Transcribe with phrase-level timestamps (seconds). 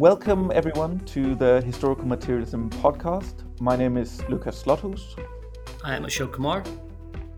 [0.00, 3.44] Welcome, everyone, to the Historical Materialism podcast.
[3.60, 5.02] My name is Lukas Slothuus.
[5.84, 6.64] I am Ashok Kumar.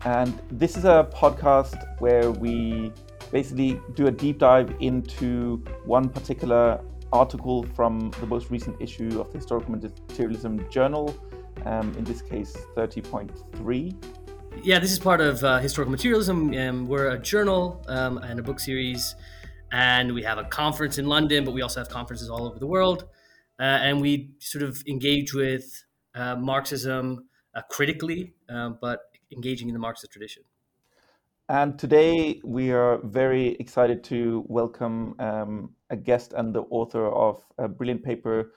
[0.05, 2.93] And this is a podcast where we
[3.33, 5.57] basically do a deep dive into
[5.87, 6.81] one particular
[7.13, 11.13] article from the most recent issue of the Historical Materialism Journal,
[11.65, 13.93] um, in this case 30.3.
[14.63, 16.55] Yeah, this is part of uh, Historical Materialism.
[16.55, 19.17] Um, we're a journal um, and a book series
[19.73, 22.67] and we have a conference in London, but we also have conferences all over the
[22.67, 23.09] world.
[23.59, 29.01] Uh, and we sort of engage with uh, Marxism uh, critically, um, but
[29.33, 30.43] engaging in the Marxist tradition.
[31.49, 37.43] And today we are very excited to welcome um, a guest and the author of
[37.59, 38.53] a brilliant paper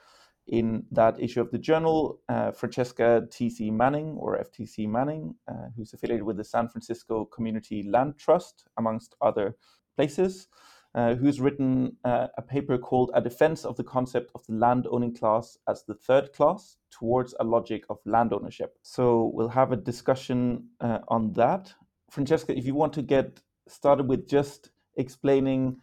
[0.46, 3.70] in that issue of the journal, uh, Francesca T.C.
[3.70, 9.16] Manning, or FTC Manning, uh, who's affiliated with the San Francisco Community Land Trust, amongst
[9.20, 9.56] other
[9.96, 14.54] places uh, who's written uh, a paper called A Defense of the Concept of the
[14.54, 18.78] Landowning Class as the Third Class Towards a Logic of Land Ownership.
[18.82, 21.74] So we'll have a discussion uh, on that.
[22.10, 25.76] Francesca, if you want to get started with just explaining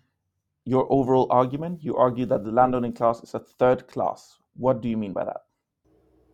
[0.66, 4.38] your overall argument, you argue that the landowning class is a third class.
[4.55, 5.42] What do you mean by that?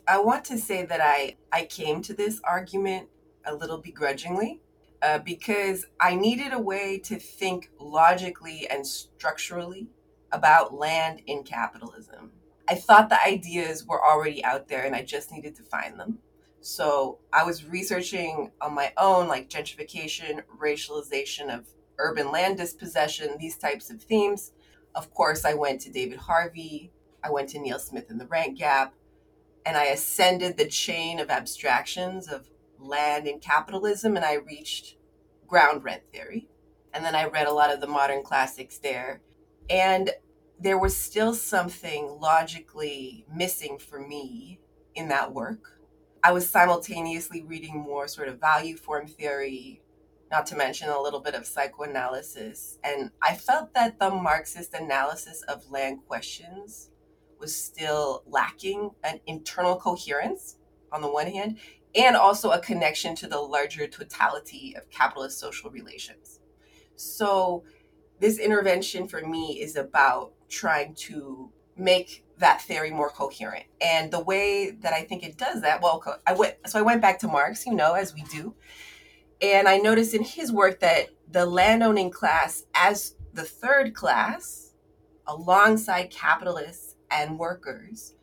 [0.08, 3.08] I want to say that I, I came to this argument
[3.44, 4.60] a little begrudgingly
[5.02, 9.88] uh, because I needed a way to think logically and structurally
[10.32, 12.32] about land in capitalism.
[12.68, 16.18] I thought the ideas were already out there and I just needed to find them.
[16.60, 21.66] So I was researching on my own, like gentrification, racialization of
[21.98, 24.52] urban land dispossession, these types of themes.
[24.94, 26.92] Of course, I went to David Harvey,
[27.24, 28.94] I went to Neil Smith in the Rent Gap,
[29.64, 32.48] and I ascended the chain of abstractions of
[32.80, 34.96] land and capitalism, and I reached
[35.46, 36.48] ground rent theory.
[36.92, 39.20] And then I read a lot of the modern classics there.
[39.68, 40.10] And
[40.58, 44.60] there was still something logically missing for me
[44.94, 45.80] in that work.
[46.22, 49.80] I was simultaneously reading more sort of value form theory,
[50.30, 52.78] not to mention a little bit of psychoanalysis.
[52.84, 56.90] And I felt that the Marxist analysis of land questions
[57.38, 60.58] was still lacking an internal coherence
[60.92, 61.58] on the one hand,
[61.94, 66.40] and also a connection to the larger totality of capitalist social relations.
[66.96, 67.64] So,
[68.20, 73.64] this intervention for me is about trying to make that theory more coherent.
[73.80, 77.00] And the way that I think it does that, well, I went so I went
[77.00, 78.54] back to Marx, you know, as we do.
[79.42, 84.72] And I noticed in his work that the landowning class as the third class
[85.26, 88.14] alongside capitalists and workers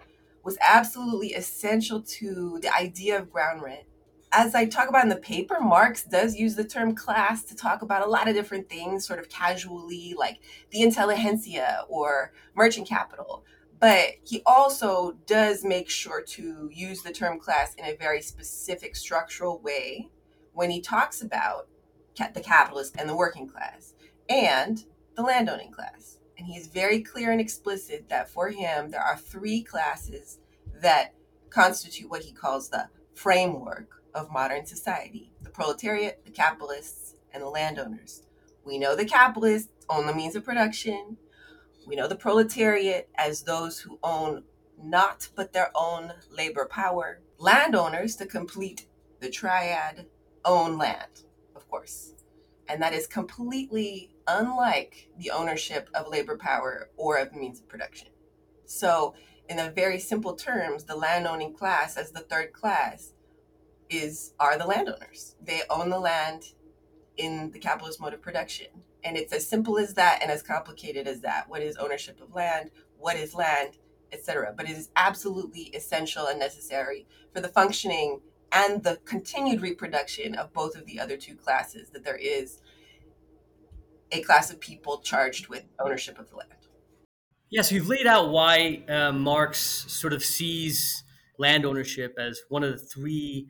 [0.48, 3.84] was absolutely essential to the idea of ground rent.
[4.32, 7.82] As I talk about in the paper, Marx does use the term class to talk
[7.82, 10.40] about a lot of different things, sort of casually, like
[10.72, 13.44] the intelligentsia or merchant capital.
[13.82, 18.96] But he also does make sure to use the term class in a very specific
[18.96, 20.08] structural way
[20.54, 21.68] when he talks about
[22.16, 23.96] the capitalist and the working class
[24.30, 24.86] and
[25.18, 26.17] the landowning class.
[26.38, 30.40] And he is very clear and explicit that for him, there are three classes
[30.82, 31.14] that
[31.50, 37.48] constitute what he calls the framework of modern society the proletariat, the capitalists, and the
[37.48, 38.24] landowners.
[38.64, 41.18] We know the capitalists own the means of production.
[41.88, 44.44] We know the proletariat as those who own
[44.82, 47.22] not but their own labor power.
[47.40, 48.88] Landowners, to complete
[49.20, 50.06] the triad,
[50.46, 51.24] own land,
[51.56, 52.14] of course.
[52.68, 58.10] And that is completely unlike the ownership of labor power or of means of production.
[58.66, 59.16] So,
[59.50, 63.14] in a very simple terms, the landowning class as the third class
[63.90, 65.36] is are the landowners.
[65.42, 66.44] They own the land
[67.16, 68.68] in the capitalist mode of production.
[69.04, 71.48] And it's as simple as that and as complicated as that.
[71.50, 72.72] What is ownership of land?
[72.98, 73.78] What is land?
[74.12, 74.54] Etc.
[74.56, 78.20] But it is absolutely essential and necessary for the functioning
[78.52, 82.62] and the continued reproduction of both of the other two classes that there is
[84.12, 86.52] a class of people charged with ownership of the land.
[87.50, 91.04] Yeah, so you've laid out why uh, Marx sort of sees
[91.38, 93.48] land ownership as one of the three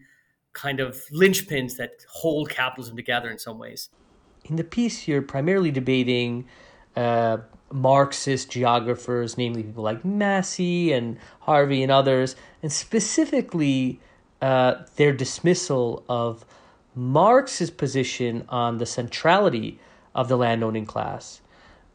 [0.53, 3.89] kind of linchpins that hold capitalism together in some ways.
[4.45, 6.45] In the piece, you're primarily debating
[6.95, 7.37] uh,
[7.71, 13.99] Marxist geographers, namely people like Massey and Harvey and others, and specifically
[14.41, 16.45] uh, their dismissal of
[16.95, 19.79] Marx's position on the centrality
[20.17, 21.41] of the landowning class.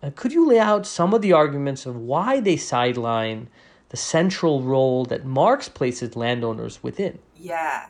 [0.03, 3.49] Uh, could you lay out some of the arguments of why they sideline
[3.91, 7.19] the central role that Marx places landowners within?
[7.37, 7.89] Yeah.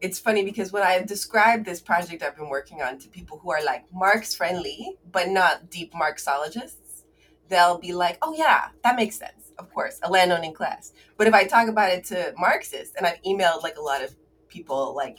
[0.00, 3.50] It's funny because when I describe this project I've been working on to people who
[3.50, 7.04] are like Marx friendly, but not deep Marxologists,
[7.48, 9.52] they'll be like, oh, yeah, that makes sense.
[9.58, 10.92] of course, a landowning class.
[11.16, 14.14] But if I talk about it to Marxists, and I've emailed like a lot of
[14.48, 15.18] people, like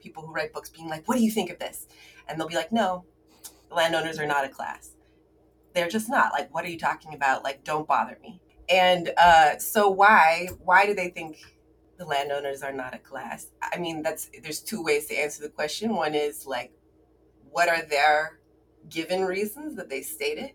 [0.00, 1.86] people who write books, being like, "What do you think of this?"
[2.26, 3.04] And they'll be like, "No,
[3.70, 4.92] landowners are not a class.
[5.74, 6.32] They're just not.
[6.32, 7.44] Like, what are you talking about?
[7.44, 11.38] Like, don't bother me." And uh, so why why do they think
[11.98, 13.48] the landowners are not a class?
[13.62, 15.94] I mean, that's there's two ways to answer the question.
[15.94, 16.72] One is like,
[17.50, 18.38] what are their
[18.88, 20.52] given reasons that they stated,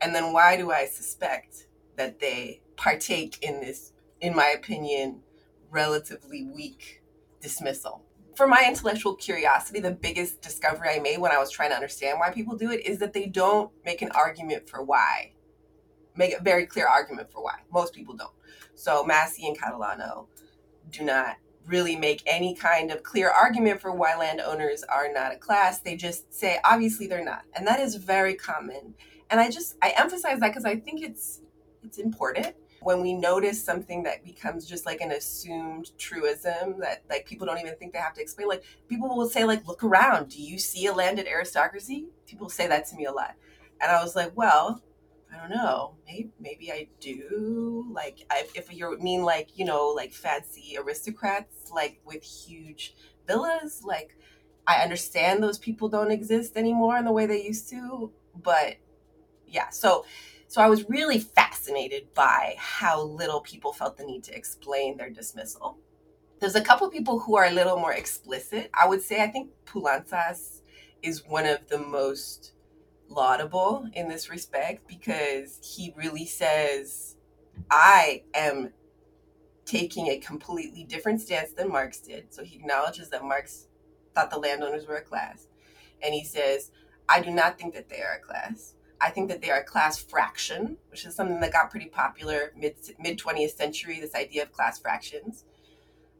[0.00, 5.20] and then why do I suspect that they partake in this, in my opinion,
[5.70, 7.02] relatively weak
[7.40, 8.02] dismissal?
[8.36, 12.18] For my intellectual curiosity, the biggest discovery I made when I was trying to understand
[12.18, 15.34] why people do it is that they don't make an argument for why
[16.16, 17.58] make a very clear argument for why.
[17.72, 18.32] Most people don't.
[18.74, 20.26] So Massey and Catalano
[20.90, 21.36] do not
[21.66, 25.80] really make any kind of clear argument for why landowners are not a class.
[25.80, 27.42] They just say obviously they're not.
[27.54, 28.94] And that is very common.
[29.30, 31.40] And I just I emphasize that because I think it's
[31.82, 32.54] it's important
[32.84, 37.58] when we notice something that becomes just like an assumed truism that like people don't
[37.58, 40.58] even think they have to explain like people will say like look around do you
[40.58, 43.34] see a landed aristocracy people say that to me a lot
[43.80, 44.82] and i was like well
[45.34, 45.96] I don't know.
[46.06, 47.86] Maybe, maybe I do.
[47.90, 52.94] Like, I, if you mean like you know, like fancy aristocrats, like with huge
[53.26, 54.16] villas, like
[54.66, 58.12] I understand those people don't exist anymore in the way they used to.
[58.42, 58.76] But
[59.46, 60.04] yeah, so
[60.54, 65.10] so I was really fascinated by how little people felt the need to explain their
[65.10, 65.78] dismissal.
[66.38, 68.70] There's a couple people who are a little more explicit.
[68.72, 70.60] I would say I think Poulantzas
[71.02, 72.52] is one of the most
[73.08, 77.16] laudable in this respect because he really says,
[77.68, 78.72] I am
[79.64, 82.32] taking a completely different stance than Marx did.
[82.32, 83.66] So he acknowledges that Marx
[84.14, 85.48] thought the landowners were a class.
[86.00, 86.70] And he says,
[87.08, 88.73] I do not think that they are a class.
[89.00, 92.52] I think that they are a class fraction, which is something that got pretty popular
[92.56, 95.44] mid mid 20th century, this idea of class fractions.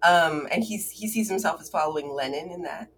[0.02, 2.90] Um, and he's, he sees himself as following Lenin in that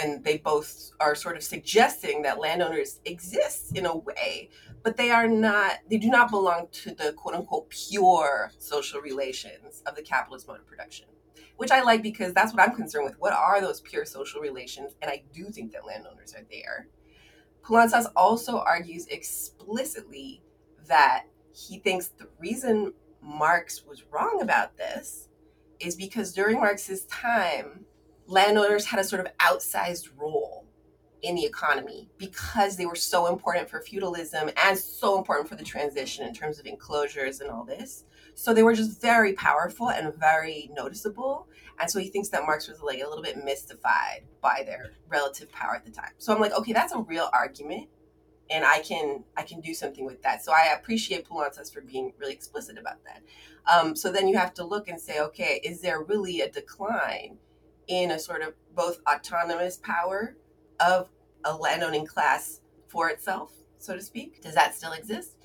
[0.00, 4.50] and they both are sort of suggesting that landowners exist in a way,
[4.82, 9.82] but they are not, they do not belong to the quote unquote pure social relations
[9.86, 11.06] of the capitalist mode of production,
[11.56, 13.18] which I like because that's what I'm concerned with.
[13.18, 14.94] What are those pure social relations?
[15.02, 16.88] And I do think that landowners are there.
[17.68, 20.40] Poulantzas also argues explicitly
[20.86, 25.28] that he thinks the reason Marx was wrong about this
[25.78, 27.84] is because during Marx's time,
[28.26, 30.64] landowners had a sort of outsized role
[31.22, 35.64] in the economy because they were so important for feudalism and so important for the
[35.64, 38.04] transition in terms of enclosures and all this.
[38.34, 41.48] So they were just very powerful and very noticeable.
[41.80, 45.50] And so he thinks that Marx was like a little bit mystified by their relative
[45.52, 46.10] power at the time.
[46.18, 47.88] So I'm like, okay, that's a real argument.
[48.50, 50.42] And I can I can do something with that.
[50.42, 53.22] So I appreciate Poulantzas for being really explicit about that.
[53.70, 57.36] Um, so then you have to look and say, okay, is there really a decline
[57.86, 60.36] in a sort of both autonomous power
[60.80, 61.10] of
[61.44, 64.42] a landowning class for itself, so to speak?
[64.42, 65.36] Does that still exist?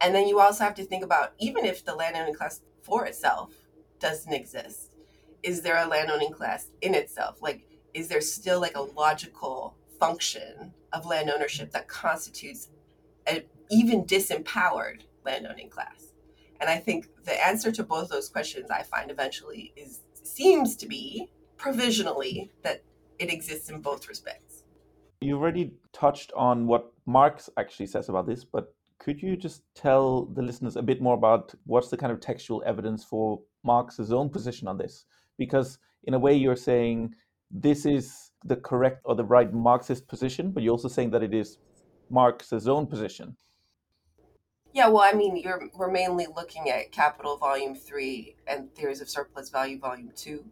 [0.00, 3.54] And then you also have to think about even if the landowning class for itself
[3.98, 4.89] doesn't exist,
[5.42, 7.40] is there a landowning class in itself?
[7.40, 12.68] Like, is there still like a logical function of land ownership that constitutes
[13.26, 16.12] an even disempowered landowning class?
[16.60, 20.86] And I think the answer to both those questions I find eventually is seems to
[20.86, 22.82] be provisionally that
[23.18, 24.64] it exists in both respects.
[25.20, 30.26] You already touched on what Marx actually says about this, but could you just tell
[30.26, 34.28] the listeners a bit more about what's the kind of textual evidence for Marx's own
[34.28, 35.06] position on this?
[35.40, 37.14] Because in a way, you're saying
[37.50, 41.32] this is the correct or the right Marxist position, but you're also saying that it
[41.32, 41.56] is
[42.10, 43.34] Marx's own position.
[44.74, 45.42] Yeah, well, I mean,
[45.74, 50.44] we're mainly looking at Capital Volume Three and Theories of Surplus Value Volume Two,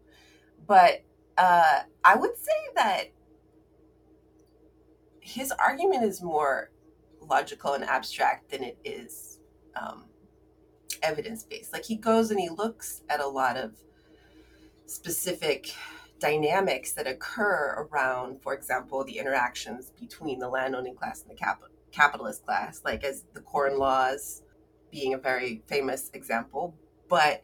[0.67, 1.03] but
[1.37, 3.03] uh, I would say that
[5.21, 6.71] his argument is more
[7.21, 9.39] logical and abstract than it is
[9.79, 10.05] um,
[11.03, 11.71] evidence based.
[11.71, 13.75] Like he goes and he looks at a lot of
[14.89, 15.73] specific
[16.19, 21.61] dynamics that occur around, for example, the interactions between the landowning class and the cap-
[21.91, 24.43] capitalist class, like as the Corn Laws
[24.91, 26.75] being a very famous example.
[27.07, 27.43] But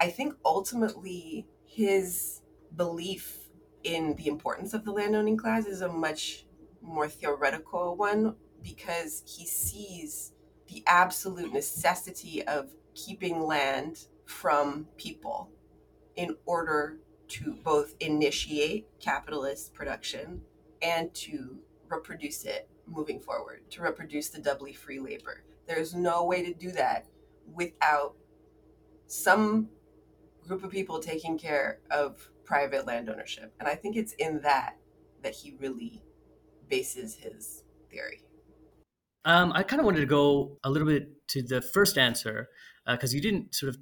[0.00, 2.42] I think ultimately his
[2.76, 3.38] belief
[3.84, 6.46] in the importance of the landowning class is a much
[6.80, 10.32] more theoretical one because he sees
[10.68, 15.50] the absolute necessity of keeping land from people
[16.16, 20.40] in order to both initiate capitalist production
[20.82, 25.44] and to reproduce it moving forward, to reproduce the doubly free labor.
[25.66, 27.06] There's no way to do that
[27.54, 28.14] without
[29.06, 29.68] some
[30.46, 33.54] group of people taking care of private land ownership.
[33.60, 34.76] And I think it's in that
[35.22, 36.02] that he really
[36.68, 38.22] bases his theory.
[39.24, 42.48] Um, I kind of wanted to go a little bit to the first answer
[42.86, 43.76] because uh, you didn't sort of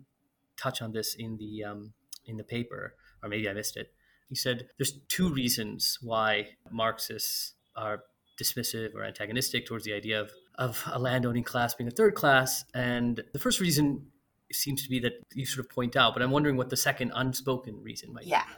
[0.58, 1.94] touch on this in the um,
[2.26, 3.92] in the paper, or maybe I missed it.
[4.28, 8.04] He said there's two reasons why Marxists are
[8.40, 12.64] dismissive or antagonistic towards the idea of, of a landowning class being a third class.
[12.74, 14.06] And the first reason
[14.52, 17.12] seems to be that you sort of point out, but I'm wondering what the second
[17.14, 18.50] unspoken reason might yeah, be.
[18.50, 18.56] Yeah,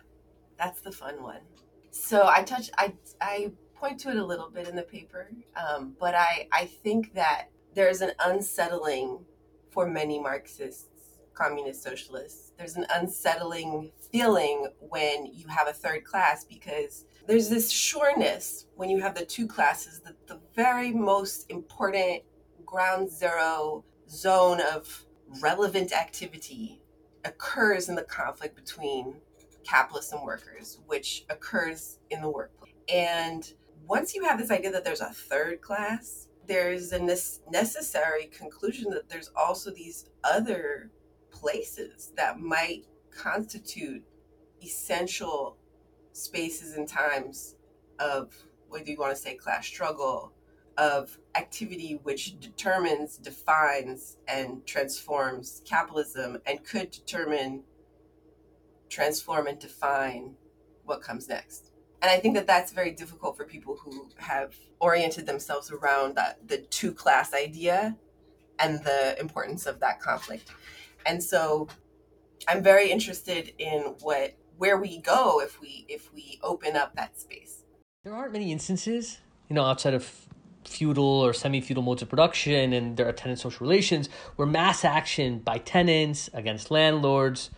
[0.58, 1.40] that's the fun one.
[1.90, 5.94] So I touch, I, I point to it a little bit in the paper, um,
[5.98, 9.24] but I, I think that there's an unsettling
[9.70, 10.91] for many Marxists,
[11.34, 12.52] communist socialists.
[12.58, 18.90] There's an unsettling feeling when you have a third class because there's this sureness when
[18.90, 22.22] you have the two classes that the very most important
[22.66, 25.04] ground zero zone of
[25.40, 26.80] relevant activity
[27.24, 29.14] occurs in the conflict between
[29.64, 32.72] capitalists and workers, which occurs in the workplace.
[32.88, 33.52] And
[33.86, 36.98] once you have this idea that there's a third class, there's a
[37.50, 40.90] necessary conclusion that there's also these other
[41.42, 44.02] places that might constitute
[44.62, 45.56] essential
[46.12, 47.56] spaces and times
[47.98, 48.32] of
[48.68, 50.32] whether you want to say class struggle
[50.78, 57.62] of activity which determines defines and transforms capitalism and could determine
[58.88, 60.34] transform and define
[60.84, 61.72] what comes next.
[62.00, 66.48] And i think that that's very difficult for people who have oriented themselves around that
[66.48, 67.96] the two class idea
[68.58, 70.50] and the importance of that conflict
[71.06, 71.68] and so
[72.48, 77.18] i'm very interested in what where we go if we if we open up that
[77.18, 77.64] space.
[78.04, 79.18] There aren't many instances,
[79.48, 80.28] you know, outside of
[80.64, 85.58] feudal or semi-feudal modes of production and their attendant social relations where mass action by
[85.58, 87.50] tenants against landlords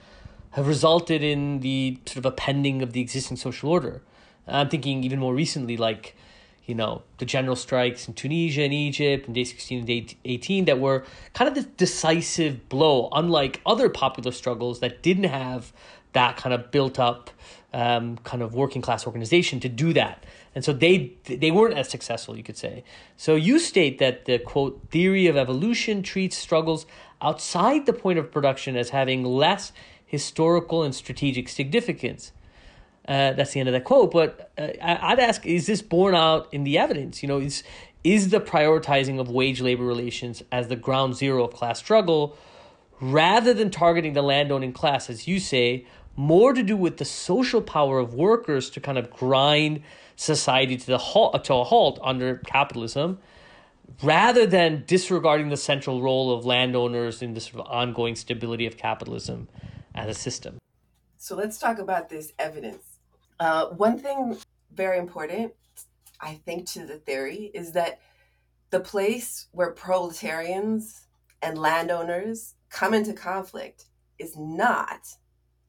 [0.52, 4.02] have resulted in the sort of appending of the existing social order.
[4.46, 6.16] I'm thinking even more recently, like,
[6.66, 10.64] you know, the general strikes in Tunisia and Egypt in day 16 and day 18
[10.64, 11.04] that were
[11.34, 15.72] kind of the decisive blow, unlike other popular struggles that didn't have
[16.12, 17.30] that kind of built up
[17.74, 20.24] um, kind of working class organization to do that.
[20.54, 22.84] And so they they weren't as successful, you could say.
[23.16, 26.86] So you state that the quote theory of evolution treats struggles
[27.20, 29.72] outside the point of production as having less
[30.06, 32.32] historical and strategic significance.
[33.06, 34.10] Uh, that's the end of that quote.
[34.10, 37.22] But uh, I'd ask: Is this borne out in the evidence?
[37.22, 37.62] You know, is
[38.02, 42.36] is the prioritizing of wage labor relations as the ground zero of class struggle,
[43.00, 47.60] rather than targeting the landowning class, as you say, more to do with the social
[47.60, 49.82] power of workers to kind of grind
[50.16, 53.18] society to the halt to a halt under capitalism
[54.02, 58.76] rather than disregarding the central role of landowners in the sort of ongoing stability of
[58.76, 59.48] capitalism
[59.94, 60.58] as a system.
[61.16, 62.93] So let's talk about this evidence.
[63.40, 64.38] Uh, one thing
[64.72, 65.52] very important,
[66.20, 68.00] I think, to the theory is that
[68.70, 71.06] the place where proletarians
[71.42, 73.86] and landowners come into conflict
[74.18, 75.00] is not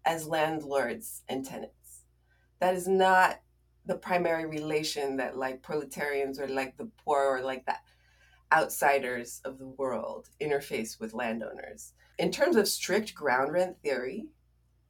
[0.06, 2.04] as landlords and tenants.
[2.60, 3.42] That is not
[3.86, 7.82] the primary relation that like proletarians or like the poor or like that
[8.52, 11.94] outsiders of the world interface with landowners.
[12.18, 14.28] In terms of strict ground rent theory,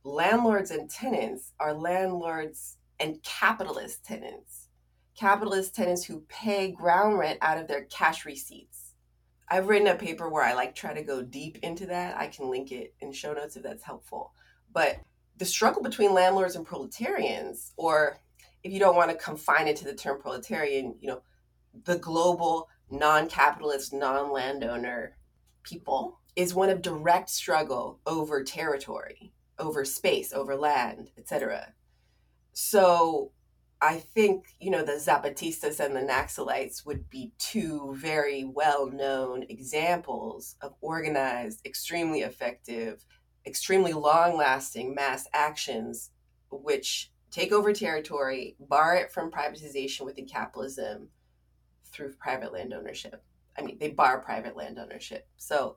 [0.05, 4.69] landlords and tenants are landlords and capitalist tenants.
[5.17, 8.93] Capitalist tenants who pay ground rent out of their cash receipts.
[9.49, 12.17] I've written a paper where I like try to go deep into that.
[12.17, 14.33] I can link it in show notes if that's helpful.
[14.71, 14.97] But
[15.37, 18.19] the struggle between landlords and proletarians, or
[18.63, 21.21] if you don't want to confine it to the term proletarian, you know,
[21.85, 25.17] the global non-capitalist, non-landowner
[25.63, 31.73] people is one of direct struggle over territory, over space, over land, etc.
[32.53, 33.31] So
[33.81, 39.43] I think, you know, the Zapatistas and the Naxalites would be two very well known
[39.49, 43.05] examples of organized, extremely effective
[43.45, 46.11] extremely long lasting mass actions
[46.49, 51.09] which take over territory, bar it from privatization within capitalism
[51.85, 53.23] through private land ownership.
[53.57, 55.27] I mean, they bar private land ownership.
[55.37, 55.75] So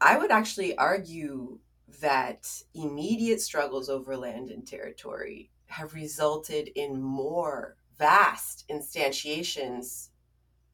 [0.00, 1.58] I would actually argue
[2.00, 10.08] that immediate struggles over land and territory have resulted in more vast instantiations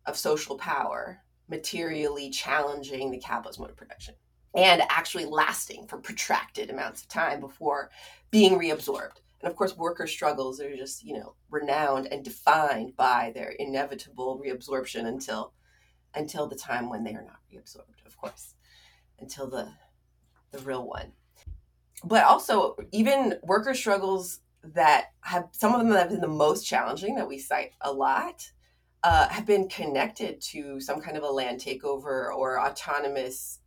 [0.07, 4.15] of social power materially challenging the capitalist mode of production
[4.55, 7.91] and actually lasting for protracted amounts of time before
[8.31, 9.21] being reabsorbed.
[9.41, 14.43] And of course, worker struggles are just, you know, renowned and defined by their inevitable
[14.45, 15.53] reabsorption until
[16.15, 18.55] until the time when they are not reabsorbed, of course,
[19.21, 19.71] until the
[20.51, 21.13] the real one.
[22.05, 26.65] but also even worker struggles that have some of them that have been the most
[26.65, 28.51] challenging that we cite a lot
[29.03, 33.61] uh, have been connected to some kind of a land takeover or autonomous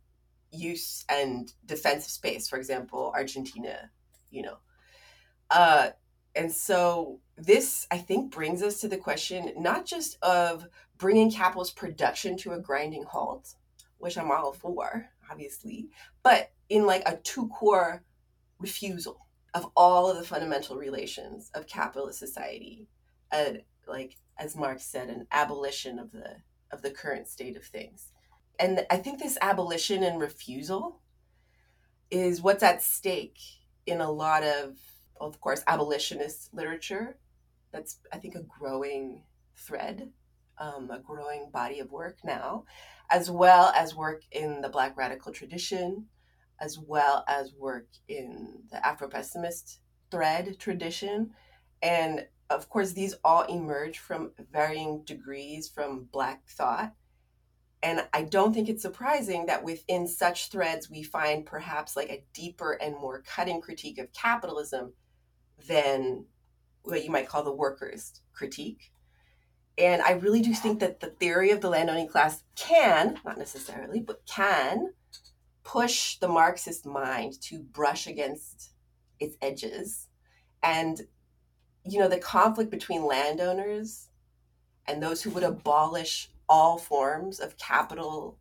[0.50, 2.48] use and defensive space.
[2.48, 3.90] For example, Argentina,
[4.30, 4.58] you know.
[5.50, 5.90] Uh,
[6.34, 10.66] and so this, I think, brings us to the question not just of
[10.98, 13.54] bringing capitalist production to a grinding halt,
[13.98, 15.88] which I'm all for, obviously,
[16.22, 18.02] but in like a two core
[18.58, 22.88] refusal of all of the fundamental relations of capitalist society,
[23.30, 23.52] uh,
[23.86, 26.36] like as Marx said, an abolition of the
[26.70, 28.12] of the current state of things.
[28.58, 31.00] And I think this abolition and refusal
[32.10, 33.38] is what's at stake
[33.86, 34.78] in a lot of,
[35.20, 37.18] of course, abolitionist literature.
[37.72, 39.22] That's I think a growing
[39.56, 40.10] thread,
[40.62, 42.64] um, a growing body of work now,
[43.10, 46.06] as well as work in the Black radical tradition,
[46.60, 51.32] as well as work in the Afro pessimist thread tradition.
[51.82, 56.94] And of course, these all emerge from varying degrees from Black thought.
[57.82, 62.24] And I don't think it's surprising that within such threads, we find perhaps like a
[62.32, 64.92] deeper and more cutting critique of capitalism
[65.66, 66.26] than
[66.82, 68.92] what you might call the workers' critique.
[69.78, 74.00] And I really do think that the theory of the landowning class can, not necessarily,
[74.00, 74.92] but can
[75.64, 78.72] push the Marxist mind to brush against
[79.18, 80.08] its edges.
[80.62, 81.00] And,
[81.84, 84.08] you know, the conflict between landowners
[84.86, 88.38] and those who would abolish all forms of capital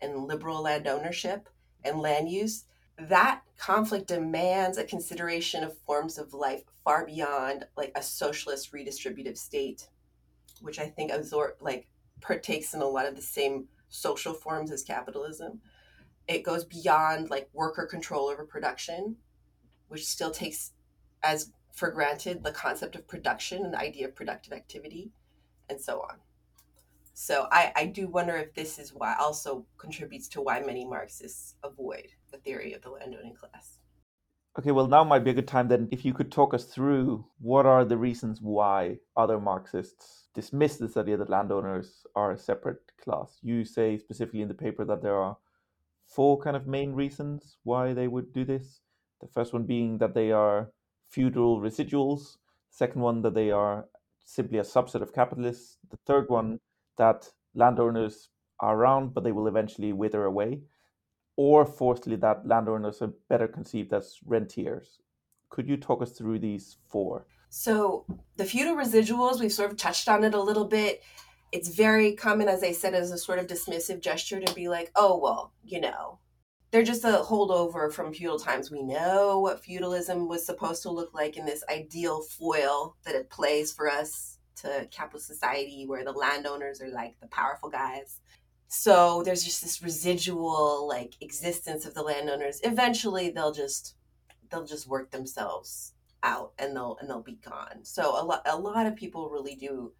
[0.00, 1.48] and liberal land ownership
[1.82, 2.64] and land use,
[2.98, 9.38] that conflict demands a consideration of forms of life far beyond like a socialist redistributive
[9.38, 9.88] state,
[10.60, 11.88] which I think absorb like
[12.20, 15.60] partakes in a lot of the same social forms as capitalism
[16.26, 19.16] it goes beyond like worker control over production,
[19.88, 20.72] which still takes
[21.22, 25.10] as for granted the concept of production and the idea of productive activity,
[25.68, 26.18] and so on.
[27.14, 31.54] So I, I do wonder if this is why also contributes to why many Marxists
[31.62, 33.78] avoid the theory of the landowning class.
[34.58, 37.24] Okay, well, now might be a good time then if you could talk us through
[37.40, 42.92] what are the reasons why other Marxists dismiss this idea that landowners are a separate
[43.02, 43.38] class.
[43.42, 45.36] You say specifically in the paper that there are
[46.06, 48.80] four kind of main reasons why they would do this.
[49.20, 50.70] The first one being that they are
[51.08, 52.36] feudal residuals.
[52.70, 53.86] Second one that they are
[54.24, 55.78] simply a subset of capitalists.
[55.90, 56.58] The third one
[56.98, 60.62] that landowners are around, but they will eventually wither away.
[61.36, 65.00] Or fourthly, that landowners are better conceived as rentiers.
[65.50, 67.26] Could you talk us through these four?
[67.56, 68.04] So
[68.36, 71.02] the feudal residuals, we've sort of touched on it a little bit
[71.54, 74.90] it's very common, as I said, as a sort of dismissive gesture to be like,
[74.96, 76.18] oh, well, you know,
[76.72, 78.72] they're just a holdover from feudal times.
[78.72, 83.30] We know what feudalism was supposed to look like in this ideal foil that it
[83.30, 88.18] plays for us to capitalist society where the landowners are like the powerful guys.
[88.66, 92.58] So there's just this residual like existence of the landowners.
[92.64, 93.94] Eventually they'll just
[94.50, 95.93] they'll just work themselves
[96.24, 97.84] out and they'll and they'll be gone.
[97.84, 99.92] So a lot a lot of people really do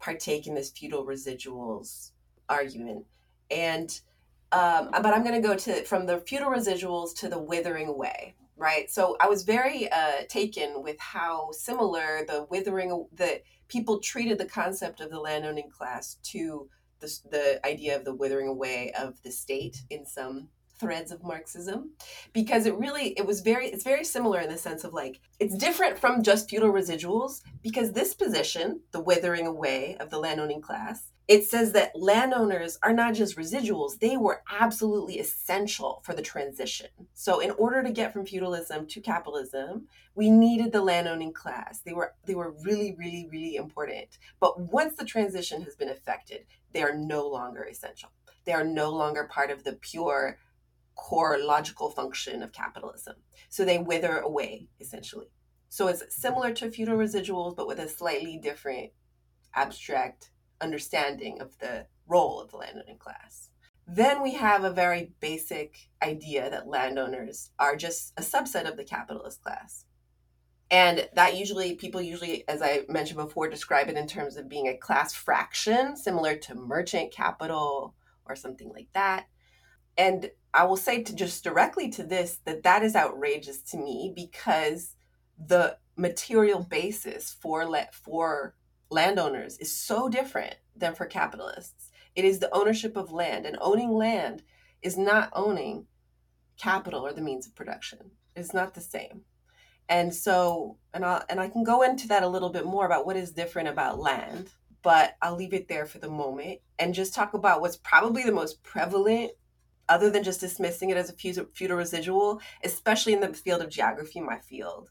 [0.00, 2.10] partake in this feudal residuals
[2.48, 3.06] argument.
[3.50, 3.98] And
[4.52, 8.34] um, but I'm going to go to from the feudal residuals to the withering away,
[8.56, 8.90] right?
[8.90, 14.46] So I was very uh, taken with how similar the withering the people treated the
[14.46, 19.30] concept of the landowning class to the, the idea of the withering away of the
[19.30, 20.48] state in some
[20.80, 21.90] threads of marxism
[22.32, 25.56] because it really it was very it's very similar in the sense of like it's
[25.56, 31.12] different from just feudal residuals because this position the withering away of the landowning class
[31.28, 36.88] it says that landowners are not just residuals they were absolutely essential for the transition.
[37.14, 41.82] So in order to get from feudalism to capitalism we needed the landowning class.
[41.82, 44.18] They were they were really really really important.
[44.40, 48.10] But once the transition has been effected they are no longer essential.
[48.44, 50.38] They are no longer part of the pure
[51.00, 53.16] core logical function of capitalism.
[53.48, 55.28] So they wither away, essentially.
[55.70, 58.90] So it's similar to feudal residuals, but with a slightly different
[59.54, 63.48] abstract understanding of the role of the landowning class.
[63.86, 68.84] Then we have a very basic idea that landowners are just a subset of the
[68.84, 69.86] capitalist class.
[70.70, 74.68] And that usually, people usually, as I mentioned before, describe it in terms of being
[74.68, 77.94] a class fraction, similar to merchant capital
[78.26, 79.26] or something like that.
[79.96, 84.12] And I will say to just directly to this that that is outrageous to me
[84.14, 84.96] because
[85.38, 88.54] the material basis for let for
[88.90, 91.90] landowners is so different than for capitalists.
[92.16, 94.42] It is the ownership of land, and owning land
[94.82, 95.86] is not owning
[96.56, 97.98] capital or the means of production.
[98.34, 99.22] It's not the same.
[99.88, 103.06] And so, and I and I can go into that a little bit more about
[103.06, 104.50] what is different about land,
[104.82, 108.32] but I'll leave it there for the moment and just talk about what's probably the
[108.32, 109.32] most prevalent
[109.90, 114.20] other than just dismissing it as a feudal residual, especially in the field of geography,
[114.20, 114.88] my field.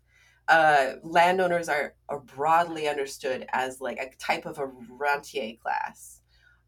[0.48, 6.22] Uh, landowners are, are broadly understood as like a type of a rentier class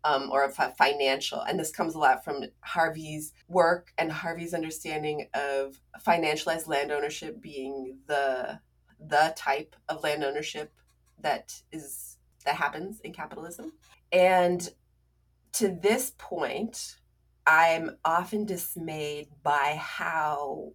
[0.04, 1.42] um, or a financial.
[1.42, 7.42] And this comes a lot from Harvey's work and Harvey's understanding of financialized land ownership
[7.42, 8.60] being the
[9.04, 10.72] the type of land ownership
[11.20, 13.74] that is that happens in capitalism.
[14.12, 14.70] And
[15.54, 16.98] to this point,
[17.46, 20.74] I'm often dismayed by how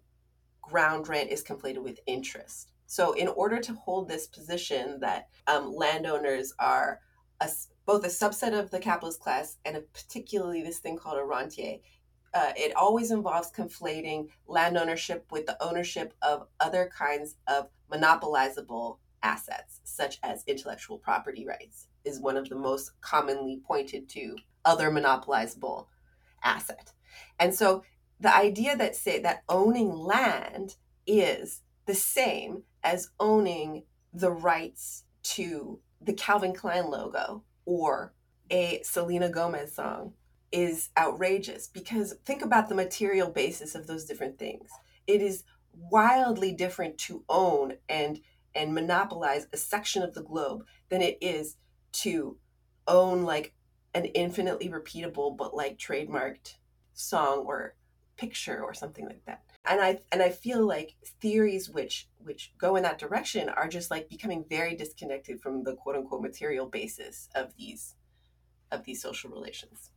[0.61, 2.71] ground rent is conflated with interest.
[2.87, 7.01] So, in order to hold this position that um, landowners are
[7.41, 7.49] a,
[7.85, 11.77] both a subset of the capitalist class and a, particularly this thing called a rentier,
[12.33, 18.97] uh, it always involves conflating land ownership with the ownership of other kinds of monopolizable
[19.23, 24.91] assets, such as intellectual property rights, is one of the most commonly pointed to other
[24.91, 25.87] monopolizable
[26.43, 26.93] asset.
[27.39, 27.83] And so
[28.19, 35.79] the idea that say that owning land is the same as owning the rights to
[36.01, 38.13] the Calvin Klein logo or
[38.49, 40.13] a Selena Gomez song
[40.51, 44.69] is outrageous because think about the material basis of those different things.
[45.05, 48.19] It is wildly different to own and
[48.55, 51.57] and monopolize a section of the globe than it is
[51.91, 52.37] to
[52.87, 53.53] own like
[53.93, 56.55] an infinitely repeatable but like trademarked
[56.93, 57.75] song or
[58.17, 59.43] picture or something like that.
[59.69, 63.91] And i and i feel like theories which which go in that direction are just
[63.91, 67.95] like becoming very disconnected from the quote unquote material basis of these
[68.71, 69.91] of these social relations.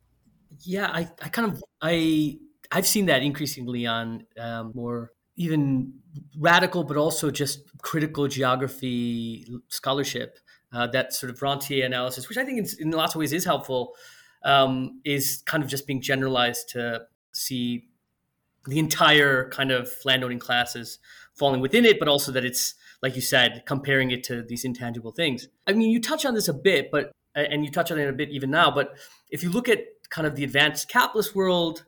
[0.61, 2.37] Yeah i i kind of i
[2.72, 5.92] i've seen that increasingly on um, more even
[6.38, 10.38] radical but also just critical geography scholarship
[10.73, 13.45] uh, that sort of rentier analysis, which I think in, in lots of ways is
[13.45, 13.95] helpful,
[14.45, 17.03] um, is kind of just being generalized to
[17.33, 17.89] see
[18.67, 20.99] the entire kind of landowning classes
[21.35, 25.13] falling within it, but also that it's like you said, comparing it to these intangible
[25.13, 25.49] things.
[25.67, 28.13] I mean, you touch on this a bit, but and you touch on it a
[28.13, 28.71] bit even now.
[28.71, 28.97] But
[29.31, 29.81] if you look at
[30.11, 31.85] kind of the advanced capitalist world,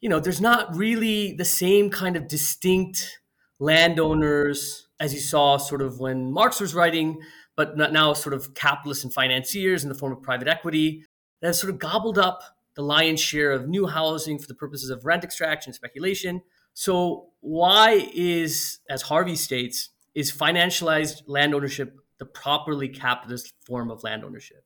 [0.00, 3.18] you know, there's not really the same kind of distinct
[3.58, 7.20] landowners as you saw sort of when Marx was writing
[7.56, 11.04] but now sort of capitalists and financiers in the form of private equity
[11.40, 12.42] that has sort of gobbled up
[12.74, 16.42] the lion's share of new housing for the purposes of rent extraction and speculation.
[16.72, 24.02] So, why is, as Harvey states, is financialized land ownership the properly capitalist form of
[24.02, 24.64] land ownership?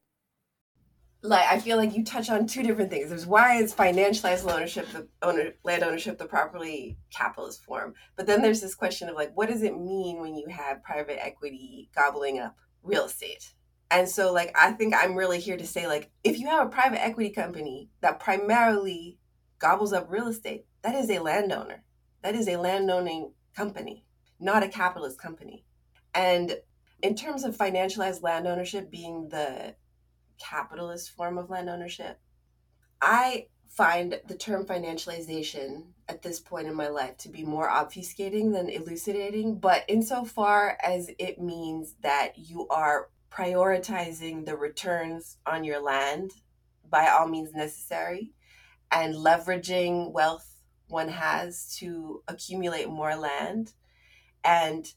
[1.21, 3.09] Like I feel like you touch on two different things.
[3.09, 8.27] There's why is financialized land ownership the owner land ownership the properly capitalist form, but
[8.27, 11.91] then there's this question of like, what does it mean when you have private equity
[11.95, 13.53] gobbling up real estate.
[13.91, 16.71] And so, like, I think I'm really here to say, like, if you have a
[16.71, 19.19] private equity company that primarily
[19.59, 21.85] gobbles up real estate, that is a landowner.
[22.23, 24.05] That is a landowning company,
[24.39, 25.65] not a capitalist company.
[26.15, 26.57] And
[27.03, 29.75] in terms of financialized land ownership being the
[30.39, 32.21] capitalist form of land ownership,
[33.01, 33.47] I
[33.79, 38.69] find the term financialization at this point in my life to be more obfuscating than
[38.69, 46.33] elucidating, but insofar as it means that you are prioritizing the returns on your land
[46.91, 48.33] by all means necessary
[48.91, 53.75] and leveraging wealth one has to accumulate more land
[54.43, 54.93] and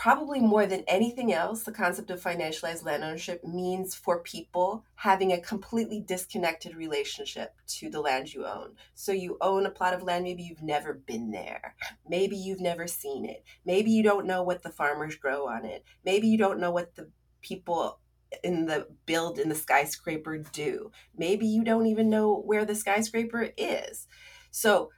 [0.00, 5.30] probably more than anything else, the concept of financialized land ownership means for people having
[5.30, 8.70] a completely disconnected relationship to the land you own.
[8.94, 11.74] So you own a plot of land, maybe you've never been there.
[12.08, 13.44] Maybe you've never seen it.
[13.66, 15.84] Maybe you don't know what the farmers grow on it.
[16.02, 17.10] Maybe you don't know what the
[17.42, 18.00] people
[18.42, 20.90] in the build in the skyscraper do.
[21.14, 24.06] Maybe you don't even know where the skyscraper is.
[24.50, 24.92] So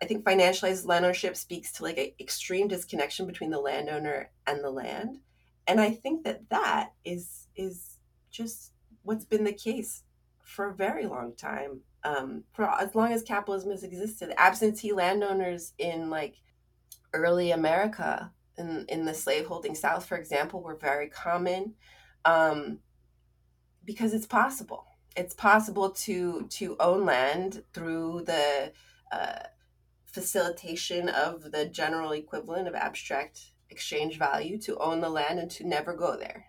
[0.00, 4.62] I think financialized land ownership speaks to like an extreme disconnection between the landowner and
[4.62, 5.18] the land,
[5.66, 7.98] and I think that that is is
[8.30, 10.02] just what's been the case
[10.42, 11.80] for a very long time.
[12.04, 16.36] Um, for as long as capitalism has existed, absentee landowners in like
[17.12, 21.74] early America, in in the slaveholding South, for example, were very common,
[22.24, 22.78] um,
[23.84, 24.84] because it's possible.
[25.16, 28.72] It's possible to to own land through the
[29.10, 29.38] uh,
[30.16, 35.66] facilitation of the general equivalent of abstract exchange value to own the land and to
[35.66, 36.46] never go there.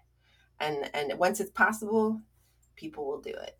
[0.58, 2.21] And and once it's possible,
[2.77, 3.58] people will do it.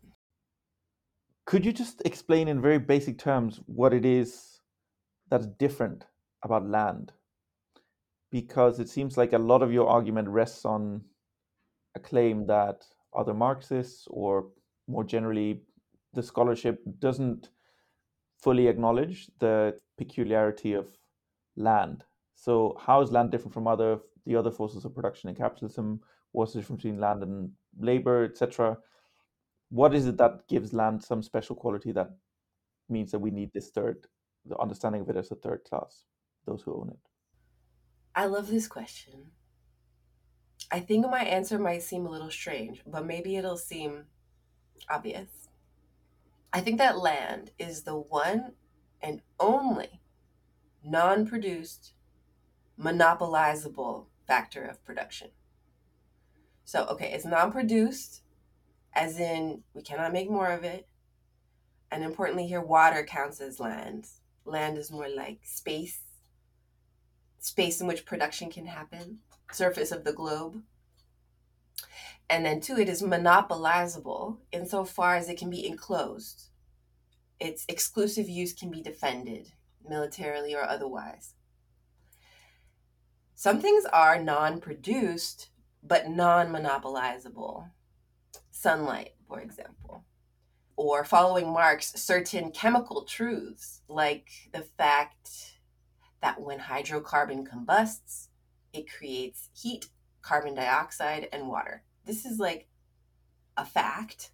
[1.44, 4.60] Could you just explain in very basic terms what it is
[5.30, 6.06] that's different
[6.42, 7.12] about land?
[8.30, 11.02] Because it seems like a lot of your argument rests on
[11.94, 14.48] a claim that other Marxists or
[14.86, 15.62] more generally
[16.14, 17.50] the scholarship doesn't
[18.40, 20.88] fully acknowledge the peculiarity of
[21.56, 22.04] land.
[22.34, 26.00] So how is land different from other the other forces of production in capitalism?
[26.32, 28.78] What's the difference between land and labor, etc.?
[29.70, 32.10] What is it that gives land some special quality that
[32.88, 34.06] means that we need this third,
[34.44, 36.04] the understanding of it as a third class,
[36.46, 36.98] those who own it?
[38.14, 39.32] I love this question.
[40.70, 44.04] I think my answer might seem a little strange, but maybe it'll seem
[44.90, 45.47] obvious.
[46.52, 48.52] I think that land is the one
[49.02, 50.00] and only
[50.84, 51.92] non produced,
[52.80, 55.28] monopolizable factor of production.
[56.64, 58.22] So, okay, it's non produced,
[58.94, 60.86] as in we cannot make more of it.
[61.90, 64.06] And importantly, here, water counts as land.
[64.44, 66.00] Land is more like space,
[67.38, 69.18] space in which production can happen,
[69.52, 70.62] surface of the globe.
[72.30, 76.50] And then, two, it is monopolizable insofar as it can be enclosed.
[77.40, 79.52] Its exclusive use can be defended,
[79.88, 81.34] militarily or otherwise.
[83.34, 85.50] Some things are non produced,
[85.82, 87.70] but non monopolizable.
[88.50, 90.04] Sunlight, for example.
[90.76, 95.58] Or following Marx, certain chemical truths, like the fact
[96.20, 98.28] that when hydrocarbon combusts,
[98.72, 99.86] it creates heat,
[100.22, 101.82] carbon dioxide, and water.
[102.04, 102.68] This is like
[103.56, 104.30] a fact.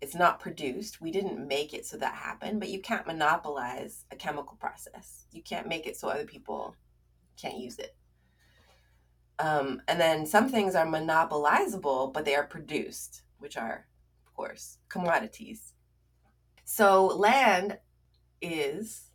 [0.00, 1.00] It's not produced.
[1.00, 5.26] We didn't make it so that happened, but you can't monopolize a chemical process.
[5.32, 6.76] You can't make it so other people
[7.36, 7.96] can't use it.
[9.38, 13.86] Um, and then some things are monopolizable, but they are produced, which are,
[14.26, 15.74] of course, commodities.
[16.64, 17.78] So land
[18.42, 19.10] is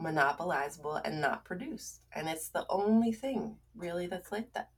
[0.00, 2.00] monopolizable and not produced.
[2.12, 4.70] And it's the only thing really that's like that.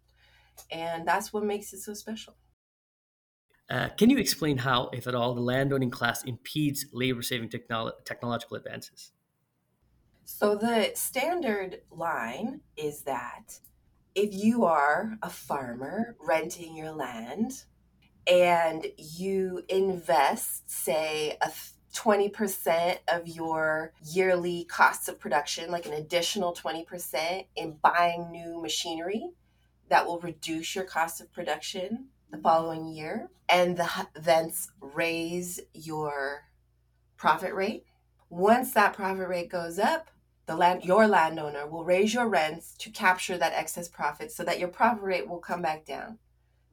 [0.70, 2.36] And that's what makes it so special.
[3.70, 7.92] Uh, can you explain how, if at all, the landowning class impedes labor saving technolo-
[8.04, 9.12] technological advances?
[10.24, 13.58] So, the standard line is that
[14.14, 17.64] if you are a farmer renting your land
[18.26, 21.50] and you invest, say, a
[21.94, 29.30] 20% of your yearly costs of production, like an additional 20% in buying new machinery
[29.92, 36.44] that will reduce your cost of production the following year and the, thence raise your
[37.18, 37.84] profit rate.
[38.30, 40.10] Once that profit rate goes up,
[40.46, 44.58] the land your landowner will raise your rents to capture that excess profit so that
[44.58, 46.18] your profit rate will come back down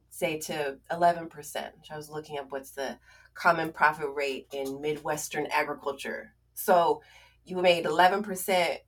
[0.08, 1.30] say to 11%
[1.78, 2.98] which i was looking up what's the
[3.34, 7.00] common profit rate in midwestern agriculture so
[7.44, 8.78] you made 11%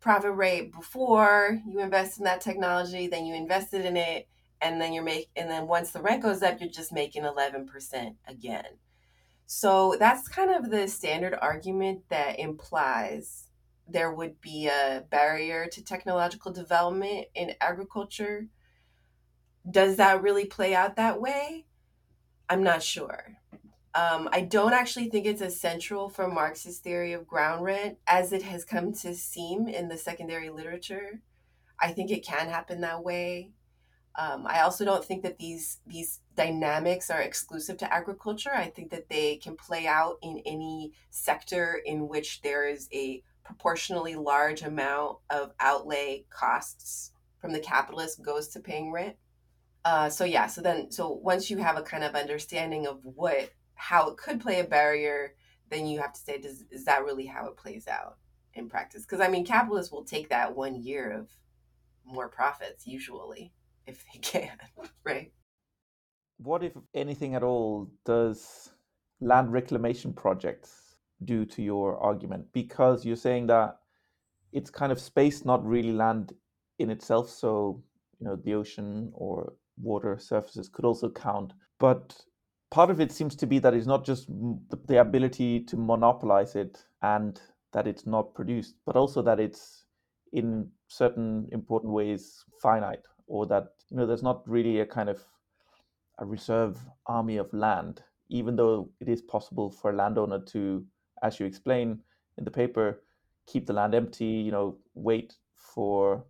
[0.00, 4.28] profit rate before you invest in that technology then you invested in it
[4.62, 8.14] and then you're making and then once the rent goes up you're just making 11%
[8.26, 8.64] again
[9.46, 13.50] so that's kind of the standard argument that implies
[13.92, 18.46] there would be a barrier to technological development in agriculture.
[19.68, 21.66] Does that really play out that way?
[22.48, 23.36] I'm not sure.
[23.94, 28.32] Um, I don't actually think it's as central for Marxist theory of ground rent as
[28.32, 31.22] it has come to seem in the secondary literature.
[31.78, 33.50] I think it can happen that way.
[34.16, 38.52] Um, I also don't think that these these dynamics are exclusive to agriculture.
[38.54, 43.22] I think that they can play out in any sector in which there is a
[43.44, 49.16] proportionally large amount of outlay costs from the capitalist goes to paying rent.
[49.84, 53.50] Uh, so yeah, so then so once you have a kind of understanding of what
[53.80, 55.34] how it could play a barrier,
[55.70, 58.18] then you have to say, does is that really how it plays out
[58.54, 59.02] in practice?
[59.02, 61.30] Because I mean, capitalists will take that one year of
[62.04, 63.52] more profits usually
[63.86, 64.56] if they can,
[65.04, 65.32] right?
[66.38, 68.70] What if anything at all does
[69.20, 73.76] land reclamation projects do to your argument because you're saying that
[74.52, 76.32] it's kind of space, not really land
[76.78, 77.28] in itself.
[77.28, 77.82] So,
[78.18, 81.52] you know, the ocean or water surfaces could also count.
[81.78, 82.16] But
[82.70, 84.28] part of it seems to be that it's not just
[84.86, 87.40] the ability to monopolize it and
[87.72, 89.84] that it's not produced, but also that it's
[90.32, 95.20] in certain important ways finite, or that you know there's not really a kind of
[96.18, 100.84] a reserve army of land, even though it is possible for a landowner to
[101.22, 101.98] as you explain
[102.38, 103.02] in the paper,
[103.46, 106.24] keep the land empty, you know, wait for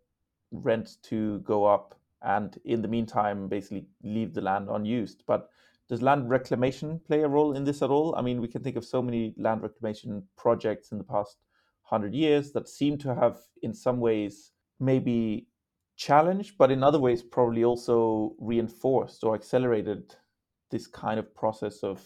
[0.51, 5.23] rent to go up, and in the meantime, basically leave the land unused.
[5.27, 5.49] But
[5.91, 8.15] does land reclamation play a role in this at all?
[8.17, 11.39] I mean, we can think of so many land reclamation projects in the past
[11.83, 15.49] hundred years that seem to have, in some ways, maybe
[15.97, 20.15] challenged, but in other ways, probably also reinforced or accelerated
[20.71, 22.01] this kind of process of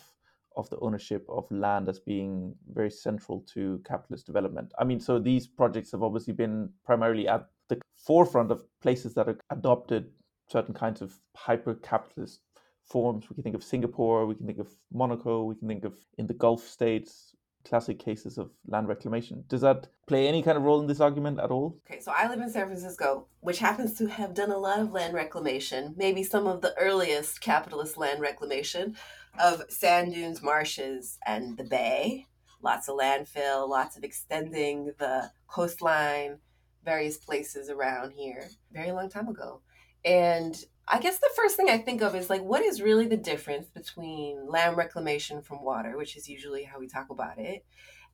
[0.56, 4.72] of the ownership of land as being very central to capitalist development.
[4.78, 9.26] I mean, so these projects have obviously been primarily at the forefront of places that
[9.26, 10.12] have adopted
[10.48, 12.40] certain kinds of hyper capitalist
[12.84, 13.28] forms.
[13.28, 16.26] We can think of Singapore, we can think of Monaco, we can think of in
[16.26, 19.44] the Gulf states, classic cases of land reclamation.
[19.48, 21.78] Does that play any kind of role in this argument at all?
[21.90, 24.92] Okay, so I live in San Francisco, which happens to have done a lot of
[24.92, 28.96] land reclamation, maybe some of the earliest capitalist land reclamation
[29.38, 32.26] of sand dunes, marshes, and the bay.
[32.62, 36.38] Lots of landfill, lots of extending the coastline,
[36.84, 39.60] various places around here, very long time ago.
[40.04, 43.16] And I guess the first thing I think of is like, what is really the
[43.16, 47.64] difference between land reclamation from water, which is usually how we talk about it,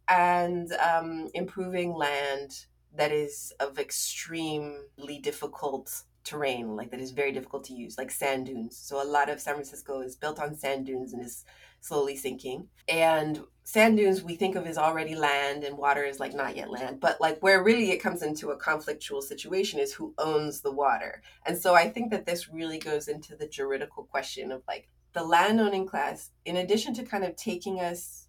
[0.09, 7.65] and um, improving land that is of extremely difficult terrain, like that is very difficult
[7.65, 8.77] to use, like sand dunes.
[8.77, 11.45] So a lot of San Francisco is built on sand dunes and is
[11.81, 12.69] slowly sinking.
[12.89, 16.71] And sand dunes we think of as already land and water is like not yet
[16.71, 17.01] land.
[17.01, 21.23] But like where really it comes into a conflictual situation is who owns the water.
[21.47, 25.23] And so I think that this really goes into the juridical question of like the
[25.23, 28.29] landowning class, in addition to kind of taking us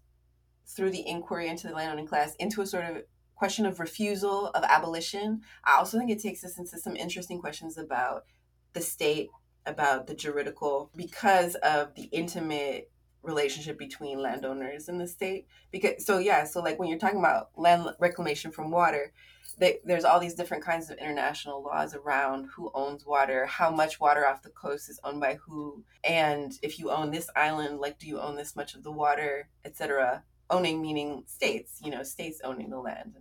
[0.66, 3.02] through the inquiry into the landowning class into a sort of
[3.34, 5.40] question of refusal of abolition.
[5.64, 8.24] I also think it takes us into some interesting questions about
[8.72, 9.28] the state,
[9.66, 12.91] about the juridical, because of the intimate
[13.22, 15.46] relationship between landowners and the state.
[15.70, 19.12] Because so yeah, so like when you're talking about land reclamation from water,
[19.58, 24.00] they, there's all these different kinds of international laws around who owns water, how much
[24.00, 27.98] water off the coast is owned by who, and if you own this island, like
[27.98, 30.24] do you own this much of the water, etc.
[30.50, 33.16] Owning meaning states, you know, states owning the land.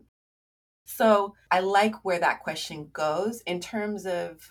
[0.85, 4.41] So I like where that question goes in terms of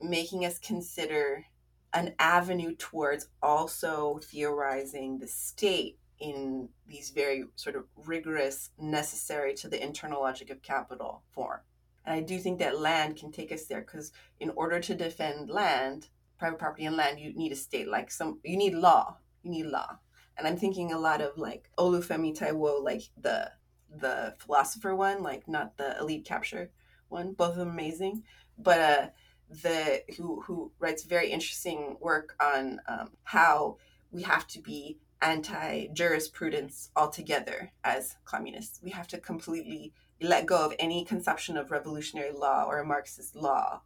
[0.00, 1.44] making us consider
[1.92, 9.68] an avenue towards also theorizing the state in these very sort of rigorous, necessary to
[9.68, 11.60] the internal logic of capital form.
[12.04, 15.50] And I do think that land can take us there because in order to defend
[15.50, 19.18] land, private property and land, you need a state like some, you need law.
[19.42, 19.98] You need law.
[20.36, 23.52] And I'm thinking a lot of like Olufemi Taiwo, like the
[23.90, 26.70] the philosopher one, like not the elite capture
[27.08, 27.32] one.
[27.32, 28.24] Both of them amazing,
[28.56, 29.06] but uh,
[29.50, 33.78] the who who writes very interesting work on um, how
[34.10, 38.80] we have to be anti jurisprudence altogether as communists.
[38.82, 43.36] We have to completely let go of any conception of revolutionary law or a Marxist
[43.36, 43.82] law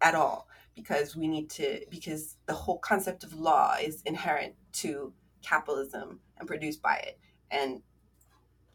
[0.00, 5.12] at all because we need to because the whole concept of law is inherent to
[5.42, 7.18] capitalism and produced by it
[7.50, 7.82] and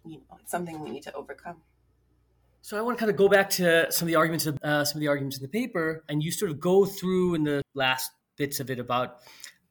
[0.05, 1.61] you know it's something we need to overcome
[2.65, 4.83] so I want to kind of go back to some of the arguments, of, uh,
[4.83, 7.61] some of the arguments in the paper, and you sort of go through in the
[7.75, 9.17] last bits of it about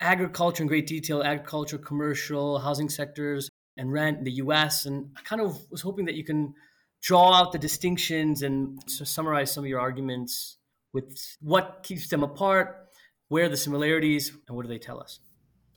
[0.01, 4.87] agriculture in great detail, agriculture, commercial, housing sectors, and rent in the U.S.
[4.87, 6.55] And I kind of was hoping that you can
[7.03, 10.59] draw out the distinctions and summarize some of your arguments
[10.93, 12.91] with what keeps them apart,
[13.27, 15.19] where are the similarities, and what do they tell us?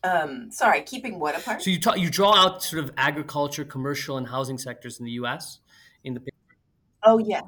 [0.03, 1.63] Um, sorry, keeping what apart?
[1.63, 5.13] So you ta- you draw out sort of agriculture, commercial, and housing sectors in the
[5.13, 5.61] U.S.
[6.03, 6.36] in the paper.
[7.07, 7.43] Oh yes.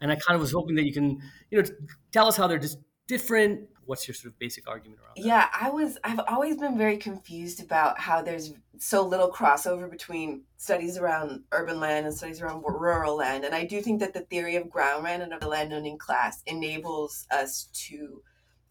[0.00, 1.68] And I kind of was hoping that you can, you know,
[2.12, 2.78] tell us how they're just
[3.08, 3.68] different.
[3.86, 5.24] What's your sort of basic argument around that?
[5.24, 10.44] Yeah, I was I've always been very confused about how there's so little crossover between
[10.58, 13.44] studies around urban land and studies around rural land.
[13.44, 16.42] And I do think that the theory of ground rent and of the landowning class
[16.46, 18.22] enables us to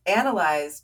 [0.05, 0.83] analyze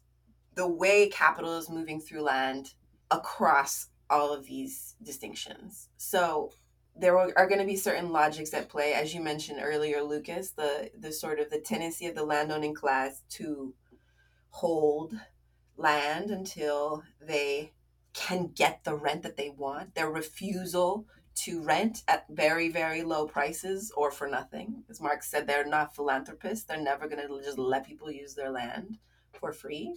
[0.55, 2.73] the way capital is moving through land
[3.09, 5.89] across all of these distinctions.
[5.97, 6.51] So
[6.99, 10.51] there are going to be certain logics at play, as you mentioned earlier, Lukas.
[10.51, 13.73] The the sort of the tendency of the landowning class to
[14.49, 15.13] hold
[15.77, 17.71] land until they
[18.13, 19.95] can get the rent that they want.
[19.95, 24.83] Their refusal to rent at very very low prices or for nothing.
[24.89, 26.65] As Marx said, they're not philanthropists.
[26.65, 28.97] They're never going to just let people use their land
[29.39, 29.95] for free.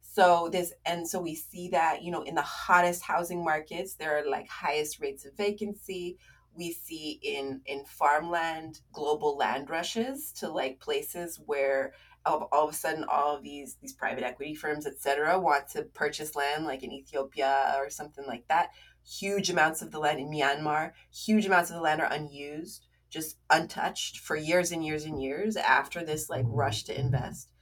[0.00, 4.16] So this and so we see that, you know, in the hottest housing markets, there
[4.16, 6.18] are like highest rates of vacancy
[6.56, 11.92] we see in in farmland global land rushes to like places where
[12.24, 15.82] all, all of a sudden all of these these private equity firms etc want to
[15.82, 18.70] purchase land like in ethiopia or something like that.
[19.08, 23.38] Huge amounts of the land in myanmar huge amounts of the land are unused just
[23.50, 26.56] untouched for years and years and years after this like mm-hmm.
[26.56, 27.52] rush to invest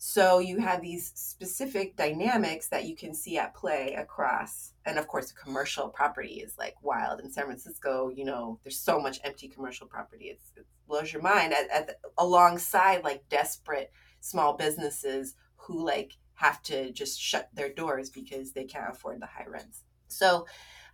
[0.00, 4.72] So you have these specific dynamics that you can see at play across.
[4.86, 8.08] And of course, commercial property is like wild in San Francisco.
[8.08, 10.26] You know, there's so much empty commercial property.
[10.26, 13.90] It's, it blows your mind at, at the, alongside like desperate
[14.20, 19.26] small businesses who like have to just shut their doors because they can't afford the
[19.26, 19.82] high rents.
[20.06, 20.46] So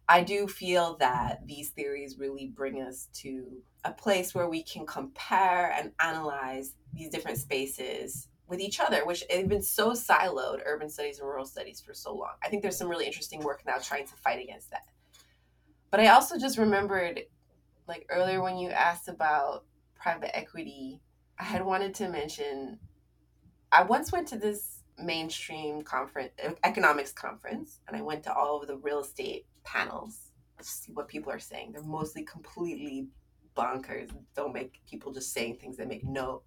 [0.09, 4.87] I do feel that these theories really bring us to a place where we can
[4.87, 10.91] compare and analyze these different spaces with each other, which have been so siloed, urban
[10.91, 12.33] studies and rural studies, for so long.
[12.43, 14.85] I think there's some really interesting work now trying to fight against that.
[15.91, 17.23] But I also just remembered,
[17.89, 19.65] like earlier when you asked about
[19.95, 21.01] private equity,
[21.39, 22.79] I had wanted to mention
[23.73, 26.33] I once went to this mainstream conference,
[26.63, 31.09] economics conference, and I went to all of the real estate panels to see what
[31.09, 31.73] people are saying.
[31.73, 33.09] They're mostly completely
[33.57, 34.11] bonkers.
[34.37, 36.43] Don't make people just saying things that make no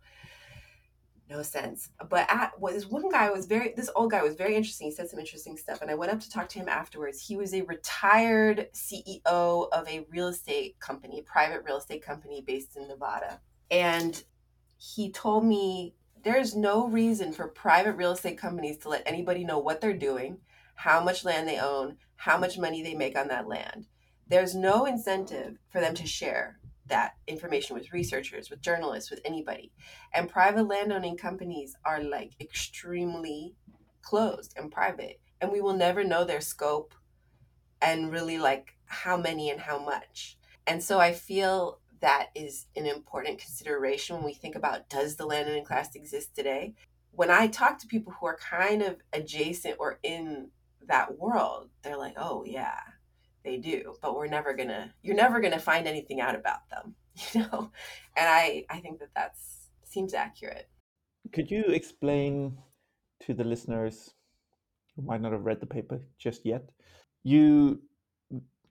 [1.29, 1.89] no sense.
[2.09, 4.87] But at, well, this one guy was very, this old guy was very interesting.
[4.87, 5.81] He said some interesting stuff.
[5.81, 7.21] And I went up to talk to him afterwards.
[7.21, 12.43] He was a retired CEO of a real estate company, a private real estate company
[12.45, 13.41] based in Nevada.
[13.69, 14.21] And
[14.77, 19.59] he told me there's no reason for private real estate companies to let anybody know
[19.59, 20.39] what they're doing,
[20.75, 23.87] how much land they own, how much money they make on that land.
[24.27, 29.71] There's no incentive for them to share that information with researchers, with journalists, with anybody.
[30.13, 33.55] And private landowning companies are like extremely
[34.01, 35.19] closed and private.
[35.41, 36.93] And we will never know their scope
[37.81, 40.37] and really like how many and how much.
[40.65, 45.25] And so I feel that is an important consideration when we think about does the
[45.25, 46.75] landowning class exist today?
[47.11, 50.49] When I talk to people who are kind of adjacent or in
[50.87, 52.79] that world, they're like, oh, yeah,
[53.47, 56.95] they do but we're never gonna you're never gonna find anything out about them
[57.33, 57.71] you know?
[58.17, 59.35] And i i think that that
[59.83, 60.67] seems accurate.
[61.33, 62.57] Could you explain
[63.21, 64.13] to the listeners
[64.95, 66.69] who might not have read the paper just yet
[67.23, 67.81] you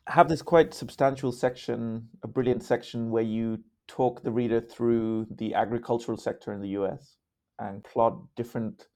[0.07, 3.59] have this quite substantial section a brilliant section where you
[3.89, 7.17] talk the reader through the agricultural sector in the us
[7.59, 8.87] and plot different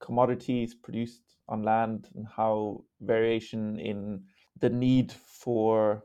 [0.00, 4.22] commodities produced on land and how variation in
[4.60, 6.04] the need for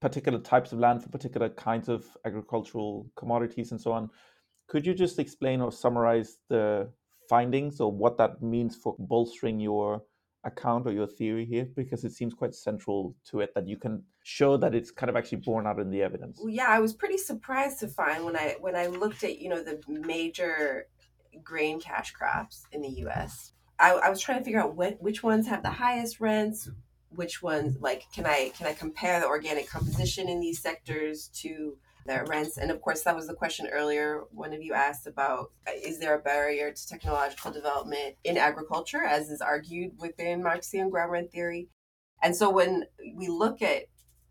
[0.00, 4.10] particular types of land for particular kinds of agricultural commodities and so on.
[4.68, 6.90] Could you just explain or summarize the
[7.28, 10.02] findings or what that means for bolstering your
[10.44, 11.66] account or your theory here?
[11.74, 15.16] Because it seems quite central to it that you can show that it's kind of
[15.16, 16.38] actually borne out in the evidence.
[16.40, 19.48] Well, yeah, I was pretty surprised to find when I when I looked at you
[19.48, 20.86] know the major
[21.42, 23.52] grain cash crops in the U.S.
[23.78, 26.68] I, I was trying to figure out what, which ones have the highest rents,
[27.10, 31.76] which ones like can i can i compare the organic composition in these sectors to
[32.08, 32.56] their rents?
[32.56, 36.14] And of course that was the question earlier one of you asked about is there
[36.14, 41.68] a barrier to technological development in agriculture as is argued within marxian ground rent theory?
[42.20, 42.84] And so when
[43.14, 43.84] we look at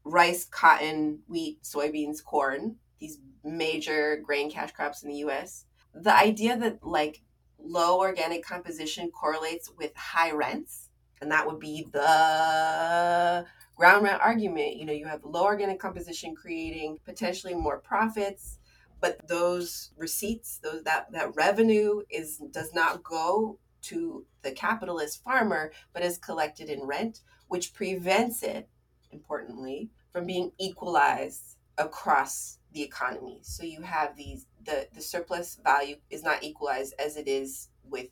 [0.04, 6.58] rice cotton wheat soybeans corn these major grain cash crops in the us the idea
[6.58, 7.22] that like
[7.60, 10.87] low organic composition correlates with high rents
[11.22, 13.46] and that would be the
[13.76, 14.76] ground rent argument.
[14.76, 18.60] You know, you have low organic composition creating potentially more profits,
[19.00, 25.72] but those receipts, those that that revenue is does not go to the capitalist farmer,
[25.94, 28.68] but is collected in rent, which prevents it,
[29.12, 33.40] importantly, from being equalized across the economy.
[33.44, 38.08] So you have these the the surplus value is not equalized as it is with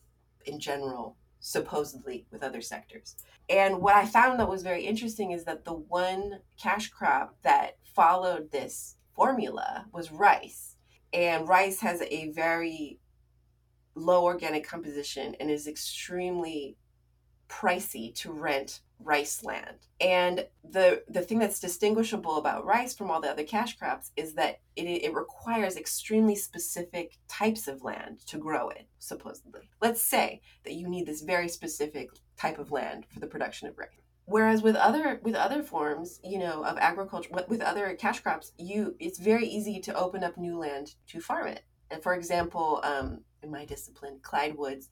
[0.45, 3.15] in general supposedly with other sectors.
[3.49, 7.77] And what I found that was very interesting is that the one cash crop that
[7.83, 10.75] followed this formula was rice.
[11.13, 12.99] And rice has a very
[13.93, 16.77] low organic composition and is extremely
[17.47, 19.77] pricey to rent rice land.
[20.01, 24.33] And the the thing that's distinguishable about rice from all the other cash crops is
[24.33, 29.69] that it, it requires extremely specific types of land to grow it, supposedly.
[29.81, 33.77] Let's say that you need this very specific type of land for the production of
[33.77, 33.89] rice.
[34.25, 38.95] Whereas with other with other forms, you know, of agriculture, with other cash crops, you
[38.99, 41.63] it's very easy to open up new land to farm it.
[41.91, 44.89] And for example, um, in my discipline, Clyde Woods,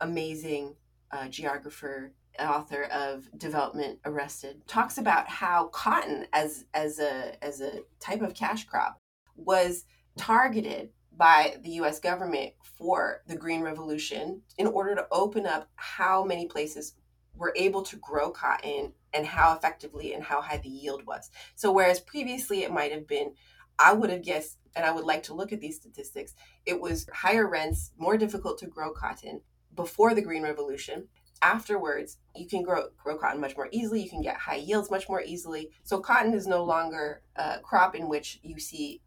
[0.00, 0.76] amazing
[1.12, 7.80] uh, geographer, author of Development Arrested, talks about how cotton as as a as a
[8.00, 8.98] type of cash crop
[9.36, 9.84] was
[10.16, 16.24] targeted by the US government for the Green Revolution in order to open up how
[16.24, 16.94] many places
[17.36, 21.30] were able to grow cotton and how effectively and how high the yield was.
[21.54, 23.34] So, whereas previously it might have been,
[23.78, 26.34] I would have guessed, and I would like to look at these statistics,
[26.66, 29.40] it was higher rents, more difficult to grow cotton,
[29.74, 31.08] before the Green Revolution.
[31.42, 34.02] Afterwards, you can grow grow cotton much more easily.
[34.02, 35.70] You can get high yields much more easily.
[35.82, 39.02] So cotton is no longer a crop in which you see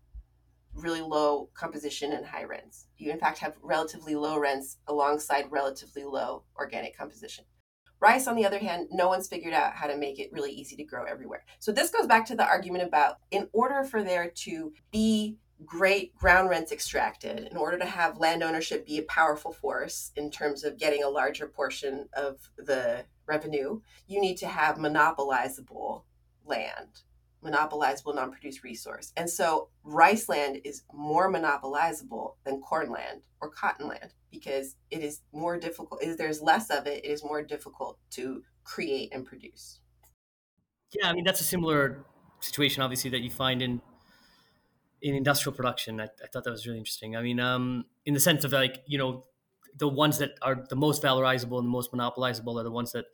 [0.74, 2.88] really low composition and high rents.
[2.98, 7.46] You in fact have relatively low rents alongside relatively low organic composition.
[8.00, 10.76] Rice, on the other hand, no one's figured out how to make it really easy
[10.76, 11.44] to grow everywhere.
[11.58, 16.16] So this goes back to the argument about in order for there to be great
[16.16, 20.64] ground rents extracted, in order to have land ownership be a powerful force in terms
[20.64, 26.04] of getting a larger portion of the revenue, you need to have monopolizable
[26.46, 27.02] land
[27.44, 29.14] monopolizable non-produced resource.
[29.16, 35.04] And so rice land is more monopolizable than corn land or cotton land because it
[35.04, 36.04] is more difficult.
[36.04, 37.06] Is there's less of it.
[37.06, 39.80] It is more difficult to create and produce.
[40.94, 42.06] Yeah, I mean that's a similar
[42.40, 43.82] situation, obviously, that you find in
[45.02, 46.02] in industrial production.
[46.02, 47.16] I, I thought that was really interesting.
[47.16, 49.24] I mean, um, in the sense of like you know,
[49.78, 53.06] the ones that are the most valorizable and the most monopolizable are the ones that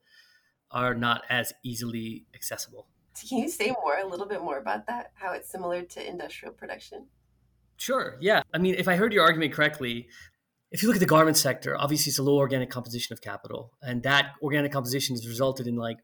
[0.72, 2.88] are not as easily accessible.
[3.30, 5.12] Can you say more, a little bit more about that?
[5.14, 7.08] How it's similar to industrial production?
[7.78, 8.18] Sure.
[8.20, 8.42] Yeah.
[8.54, 10.08] I mean, if I heard your argument correctly,
[10.72, 13.74] if you look at the garment sector, obviously it's a low organic composition of capital,
[13.82, 15.98] and that organic composition has resulted in like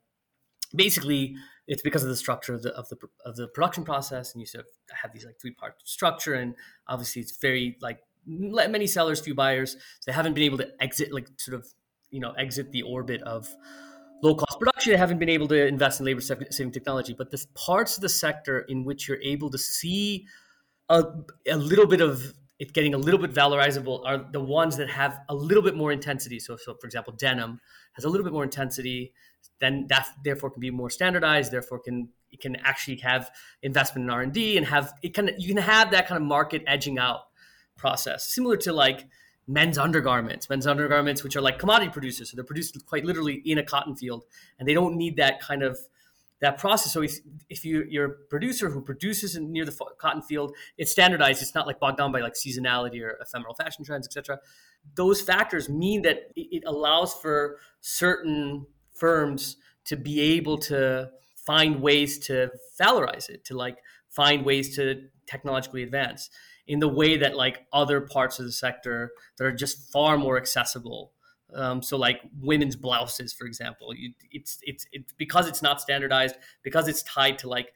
[0.76, 1.36] basically
[1.70, 4.46] it's because of the structure of the of the of the production process, and you
[4.46, 6.56] sort of have these like three part structure, and
[6.88, 9.74] obviously it's very like many sellers, few buyers.
[9.74, 11.68] So they haven't been able to exit like sort of
[12.10, 13.48] you know exit the orbit of
[14.24, 17.46] low cost production They haven't been able to invest in labor saving technology but the
[17.56, 20.26] parts of the sector in which you're able to see
[20.90, 21.04] a,
[21.50, 25.20] a little bit of it getting a little bit valorizable are the ones that have
[25.30, 27.60] a little bit more intensity so, so for example denim
[27.94, 29.14] has a little bit more intensity
[29.60, 33.32] then that therefore can be more standardized therefore can it can actually have
[33.64, 36.98] investment in r&d and have it can you can have that kind of market edging
[36.98, 37.22] out
[37.78, 39.08] process similar to like
[39.50, 42.30] men's undergarments, men's undergarments, which are like commodity producers.
[42.30, 44.24] So they're produced quite literally in a cotton field,
[44.60, 45.80] and they don't need that kind of
[46.40, 46.94] that process.
[46.94, 47.18] So if,
[47.50, 51.42] if you, you're a producer who produces near the cotton field, it's standardized.
[51.42, 54.40] It's not like bogged down by like seasonality or ephemeral fashion trends, etc.
[54.96, 58.68] Those factors mean that it allows for certain
[59.00, 63.78] firms to be able to find ways to valorize it, to like
[64.10, 66.30] find ways to technologically advance
[66.68, 70.38] in the way that like other parts of the sector that are just far more
[70.38, 71.12] accessible.
[71.54, 74.86] Um, so like women's blouses, for example, you, it's it's
[75.18, 77.74] because it's not standardized because it's tied to like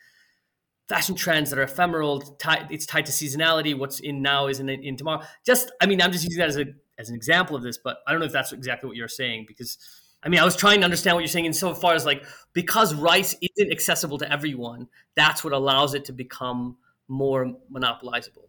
[0.87, 2.21] fashion trends that are ephemeral.
[2.21, 3.75] Tied, it's tied to seasonality.
[3.75, 5.23] What's in now isn't in, in tomorrow.
[5.43, 6.65] Just I mean, I'm just using that as a
[6.99, 9.45] as an example of this, but I don't know if that's exactly what you're saying
[9.47, 9.77] because.
[10.23, 12.23] I mean, I was trying to understand what you're saying in so far as like
[12.53, 18.47] because rice isn't accessible to everyone, that's what allows it to become more monopolizable.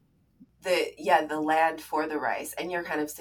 [0.63, 3.13] The yeah the land for the rice and you're kind of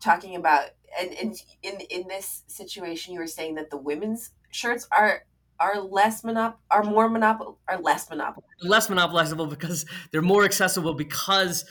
[0.00, 4.88] talking about and, and in in this situation you were saying that the women's shirts
[4.90, 5.24] are
[5.58, 10.94] are less monop are more monop are less monopoly less monopolizable because they're more accessible
[10.94, 11.66] because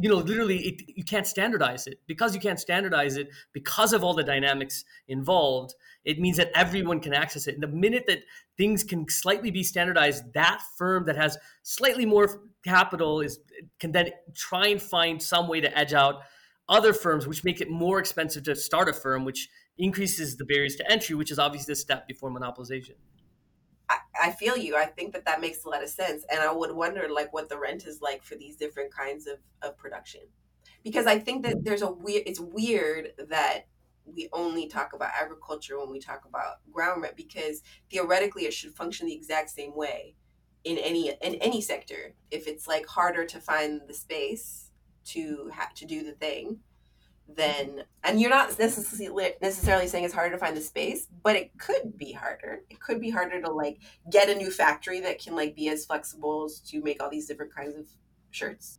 [0.00, 1.98] you know literally it, you can't standardize it.
[2.06, 7.00] Because you can't standardize it because of all the dynamics involved it means that everyone
[7.00, 7.54] can access it.
[7.54, 8.18] And the minute that
[8.56, 13.40] things can slightly be standardized that firm that has slightly more capital is
[13.78, 16.22] can then try and find some way to edge out
[16.68, 20.76] other firms which make it more expensive to start a firm which increases the barriers
[20.76, 22.94] to entry which is obviously the step before monopolization
[23.88, 24.76] I, feel you.
[24.76, 27.48] I think that that makes a lot of sense, and I would wonder like what
[27.48, 30.22] the rent is like for these different kinds of, of production,
[30.82, 32.22] because I think that there's a weird.
[32.26, 33.66] It's weird that
[34.06, 38.74] we only talk about agriculture when we talk about ground rent because theoretically it should
[38.74, 40.14] function the exact same way
[40.64, 44.70] in any in any sector if it's like harder to find the space
[45.04, 46.58] to have to do the thing
[47.28, 51.50] then and you're not necessarily necessarily saying it's harder to find the space but it
[51.58, 52.60] could be harder.
[52.68, 53.78] It could be harder to like
[54.10, 57.54] get a new factory that can like be as flexible to make all these different
[57.54, 57.86] kinds of
[58.30, 58.78] shirts.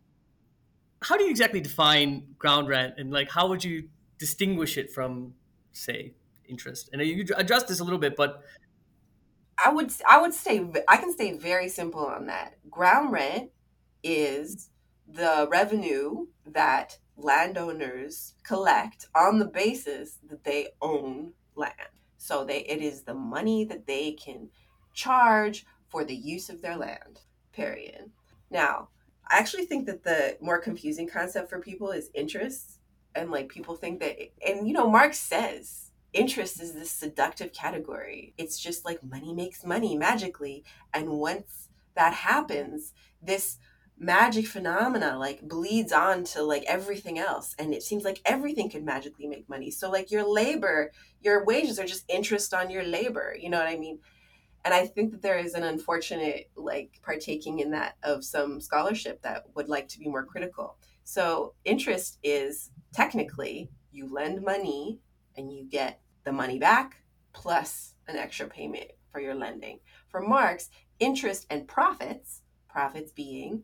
[1.01, 2.95] How do you exactly define ground rent?
[2.97, 3.89] And like how would you
[4.19, 5.33] distinguish it from
[5.73, 6.13] say
[6.47, 6.89] interest?
[6.93, 8.43] And you addressed this a little bit but
[9.63, 12.57] I would I would stay I can stay very simple on that.
[12.69, 13.49] Ground rent
[14.03, 14.69] is
[15.07, 21.73] the revenue that landowners collect on the basis that they own land.
[22.17, 24.49] So they it is the money that they can
[24.93, 27.21] charge for the use of their land.
[27.53, 28.11] Period.
[28.49, 28.89] Now,
[29.29, 32.79] I actually think that the more confusing concept for people is interest
[33.15, 38.33] and like people think that and you know Marx says interest is this seductive category.
[38.37, 40.63] It's just like money makes money magically.
[40.93, 43.57] And once that happens, this
[43.97, 48.83] magic phenomena like bleeds on to like everything else and it seems like everything could
[48.83, 49.71] magically make money.
[49.71, 50.91] So like your labor
[51.21, 53.99] your wages are just interest on your labor you know what i mean?
[54.65, 59.21] And i think that there is an unfortunate like partaking in that of some scholarship
[59.21, 60.77] that would like to be more critical.
[61.05, 64.99] So interest is technically you lend money
[65.37, 66.97] and you get the money back
[67.31, 69.79] plus an extra payment for your lending.
[70.09, 70.69] For marx
[70.99, 73.63] interest and profits profits being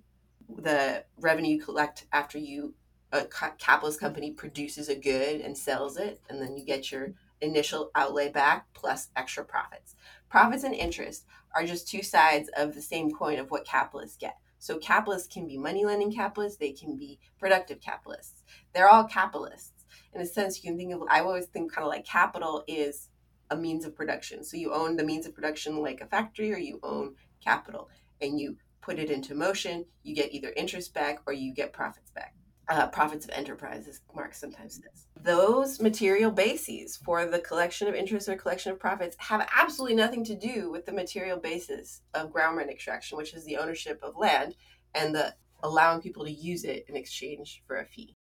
[0.57, 2.73] the revenue you collect after you
[3.13, 3.25] a
[3.57, 8.29] capitalist company produces a good and sells it and then you get your initial outlay
[8.31, 9.95] back plus extra profits.
[10.29, 14.37] Profits and interest are just two sides of the same coin of what capitalists get.
[14.59, 18.43] So capitalists can be money lending capitalists they can be productive capitalists.
[18.73, 19.85] They're all capitalists.
[20.13, 23.09] In a sense you can think of i always think kind of like capital is
[23.49, 24.43] a means of production.
[24.43, 27.89] So you own the means of production like a factory or you own capital
[28.21, 32.11] and you put it into motion, you get either interest back or you get profits
[32.11, 32.35] back.
[32.69, 35.07] Uh, profits of enterprises, Marx sometimes says.
[35.21, 40.23] Those material bases for the collection of interest or collection of profits have absolutely nothing
[40.25, 44.15] to do with the material basis of ground rent extraction, which is the ownership of
[44.15, 44.55] land
[44.95, 48.15] and the allowing people to use it in exchange for a fee.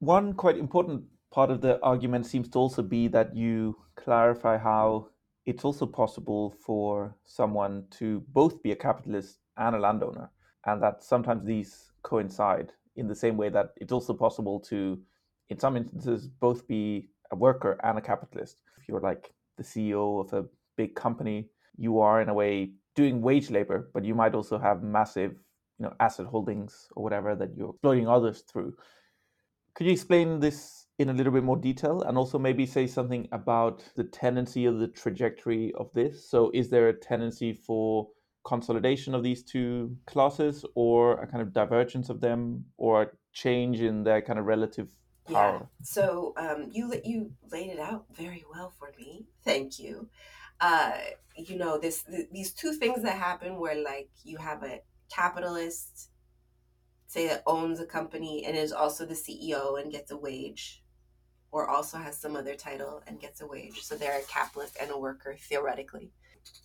[0.00, 5.08] One quite important part of the argument seems to also be that you clarify how
[5.44, 10.30] it's also possible for someone to both be a capitalist and a landowner,
[10.66, 14.98] and that sometimes these coincide in the same way that it's also possible to,
[15.48, 18.62] in some instances, both be a worker and a capitalist.
[18.78, 20.46] If you're like the CEO of a
[20.76, 24.82] big company, you are in a way doing wage labor, but you might also have
[24.82, 25.32] massive,
[25.78, 28.74] you know, asset holdings or whatever that you're exploiting others through.
[29.74, 33.28] Could you explain this in a little bit more detail and also maybe say something
[33.32, 36.30] about the tendency of the trajectory of this?
[36.30, 38.08] So, is there a tendency for
[38.46, 43.80] consolidation of these two classes or a kind of divergence of them or a change
[43.80, 44.88] in their kind of relative
[45.26, 45.58] power?
[45.60, 45.66] Yeah.
[45.82, 49.26] So um, you you laid it out very well for me.
[49.44, 50.08] Thank you.
[50.60, 50.92] Uh,
[51.36, 54.80] you know this th- these two things that happen where like you have a
[55.12, 56.10] capitalist
[57.08, 60.82] say that owns a company and is also the CEO and gets a wage
[61.52, 63.82] or also has some other title and gets a wage.
[63.82, 66.10] So they're a capitalist and a worker theoretically.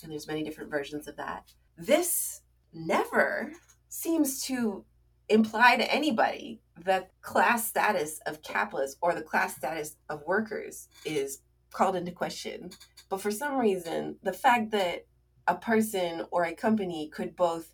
[0.04, 1.52] And there's many different versions of that
[1.86, 2.42] this
[2.74, 3.52] never
[3.90, 4.86] seems to
[5.30, 11.40] imply to anybody that class status of capitalists or the class status of workers is
[11.72, 12.70] called into question.
[13.10, 15.06] But for some reason, the fact that
[15.48, 17.74] a person or a company could both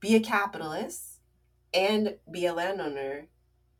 [0.00, 1.20] be a capitalist
[1.72, 3.28] and be a landowner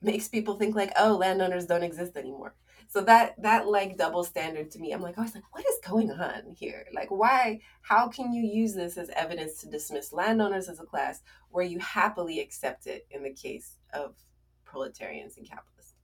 [0.02, 2.54] makes people think like, oh, landowners don't exist anymore
[2.94, 5.74] so that that like double standard to me i'm like i was like what is
[5.86, 6.86] going on here?
[6.92, 11.22] Like why how can you use this as evidence to dismiss landowners as a class
[11.50, 14.16] where you happily accept it in the case of
[14.64, 15.94] proletarians and capitalists?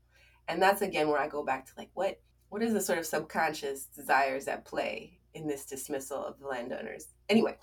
[0.48, 3.06] And that's again where i go back to like what what is the sort of
[3.06, 7.08] subconscious desires at play in this dismissal of the landowners?
[7.28, 7.56] Anyway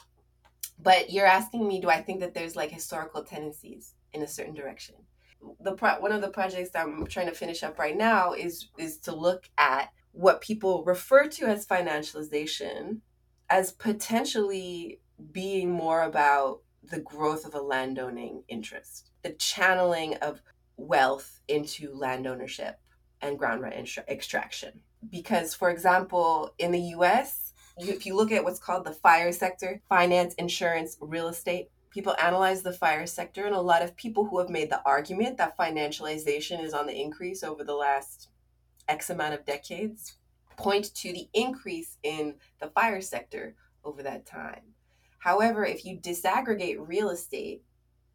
[0.79, 4.53] but you're asking me do i think that there's like historical tendencies in a certain
[4.53, 4.93] direction
[5.59, 8.69] the pro- one of the projects that I'm trying to finish up right now is
[8.77, 12.99] is to look at what people refer to as financialization
[13.49, 14.99] as potentially
[15.31, 20.41] being more about the growth of a landowning interest, the channeling of
[20.77, 22.79] wealth into land ownership
[23.21, 24.81] and ground rent extraction.
[25.09, 29.81] Because, for example, in the US, if you look at what's called the FIRE sector
[29.89, 34.37] finance, insurance, real estate people analyze the fire sector and a lot of people who
[34.37, 38.29] have made the argument that financialization is on the increase over the last
[38.87, 40.17] x amount of decades
[40.57, 44.61] point to the increase in the fire sector over that time.
[45.17, 47.63] However if you disaggregate real estate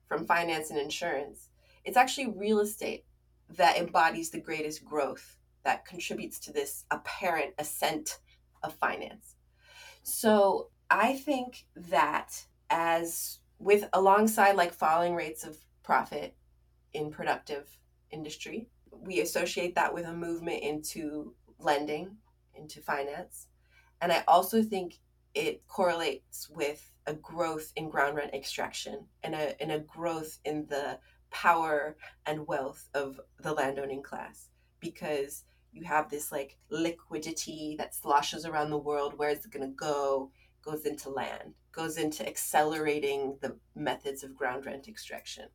[0.07, 1.49] from finance and insurance
[1.85, 3.05] it's actually real estate
[3.57, 8.21] that embodies the greatest growth that contributes to this apparent ascent
[8.63, 9.35] of finance.
[10.05, 16.37] So i think that as with alongside like falling rates of profit
[16.93, 17.69] in productive
[18.11, 18.69] industry.
[18.91, 22.17] We associate that with a movement into lending,
[22.55, 23.47] into finance.
[24.01, 24.99] And I also think
[25.35, 30.67] it correlates with a growth in ground rent extraction and a, and a growth in
[30.67, 30.99] the
[31.31, 31.97] power
[32.27, 34.49] and wealth of the landowning class
[34.81, 39.17] because you have this like liquidity that sloshes around the world.
[39.17, 40.31] Where is it going to go?
[40.63, 45.49] goes into land, goes into accelerating the methods of ground rent extraction.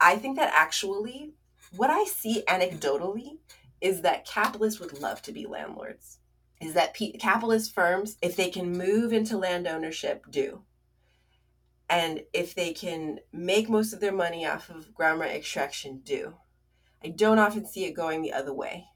[0.00, 1.34] I think that actually,
[1.76, 3.38] what I see anecdotally
[3.80, 6.18] is that capitalists would love to be landlords.
[6.60, 10.62] Is that capitalist firms, if they can move into land ownership, do.
[11.90, 16.34] And if they can make most of their money off of ground rent extraction, do.
[17.04, 18.86] I don't often see it going the other way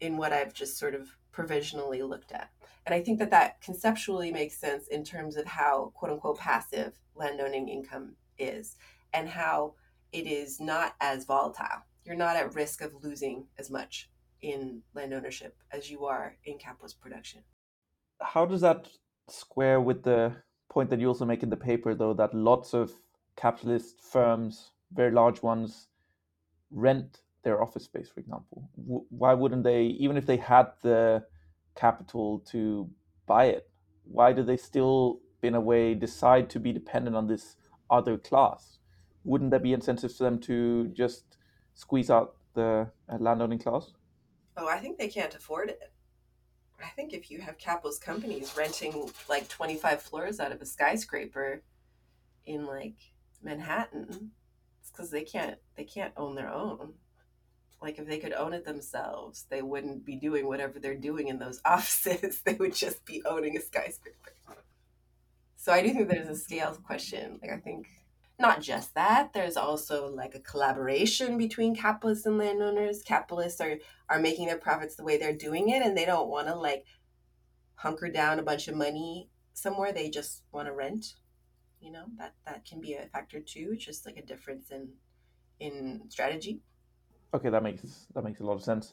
[0.00, 2.50] in what I've just sort of provisionally looked at.
[2.86, 6.98] And I think that that conceptually makes sense in terms of how quote unquote passive
[7.14, 8.76] landowning income is
[9.12, 9.74] and how
[10.12, 11.82] it is not as volatile.
[12.04, 14.10] You're not at risk of losing as much
[14.40, 17.40] in land ownership as you are in capitalist production.
[18.20, 18.88] How does that
[19.28, 20.34] square with the
[20.68, 22.92] point that you also make in the paper, though, that lots of
[23.36, 25.88] capitalist firms, very large ones,
[26.70, 28.68] rent their office space, for example?
[28.76, 31.24] why wouldn't they, even if they had the
[31.74, 32.88] capital to
[33.26, 33.68] buy it,
[34.04, 37.56] why do they still, in a way, decide to be dependent on this
[37.90, 38.78] other class?
[39.24, 41.36] Wouldn't there be incentives for them to just
[41.74, 43.92] squeeze out the uh, landowning class?
[44.56, 45.92] Oh, I think they can't afford it.
[46.82, 51.62] I think if you have capitalist companies renting like 25 floors out of a skyscraper
[52.44, 52.96] in like
[53.42, 54.32] Manhattan,
[54.80, 56.94] it's because they can't they can't own their own.
[57.82, 61.38] Like if they could own it themselves, they wouldn't be doing whatever they're doing in
[61.38, 62.40] those offices.
[62.44, 64.32] they would just be owning a skyscraper.
[65.56, 67.38] So I do think there's a scale question.
[67.42, 67.86] Like I think
[68.38, 73.02] not just that, there's also like a collaboration between capitalists and landowners.
[73.02, 73.78] Capitalists are
[74.08, 76.84] are making their profits the way they're doing it and they don't want to like
[77.76, 79.92] hunker down a bunch of money somewhere.
[79.92, 81.14] They just want to rent.
[81.80, 83.76] You know, that that can be a factor too.
[83.76, 84.88] Just like a difference in
[85.60, 86.60] in strategy.
[87.34, 88.92] Okay, that makes that makes a lot of sense.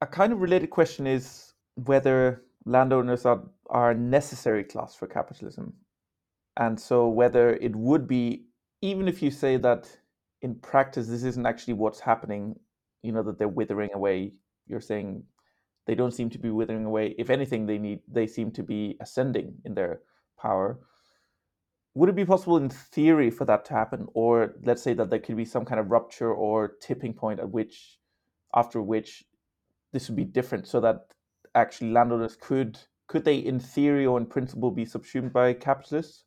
[0.00, 5.72] A kind of related question is whether landowners are are a necessary class for capitalism,
[6.56, 8.44] and so whether it would be
[8.82, 9.88] even if you say that
[10.42, 12.54] in practice this isn't actually what's happening,
[13.02, 14.32] you know that they're withering away.
[14.66, 15.24] You're saying
[15.86, 17.14] they don't seem to be withering away.
[17.18, 20.00] If anything, they need they seem to be ascending in their
[20.38, 20.78] power
[21.98, 24.06] would it be possible in theory for that to happen?
[24.14, 27.50] Or let's say that there could be some kind of rupture or tipping point at
[27.50, 27.98] which
[28.54, 29.24] after which
[29.92, 31.08] this would be different so that
[31.56, 32.78] actually landowners could
[33.08, 36.22] could they in theory or in principle be subsumed by capitalists?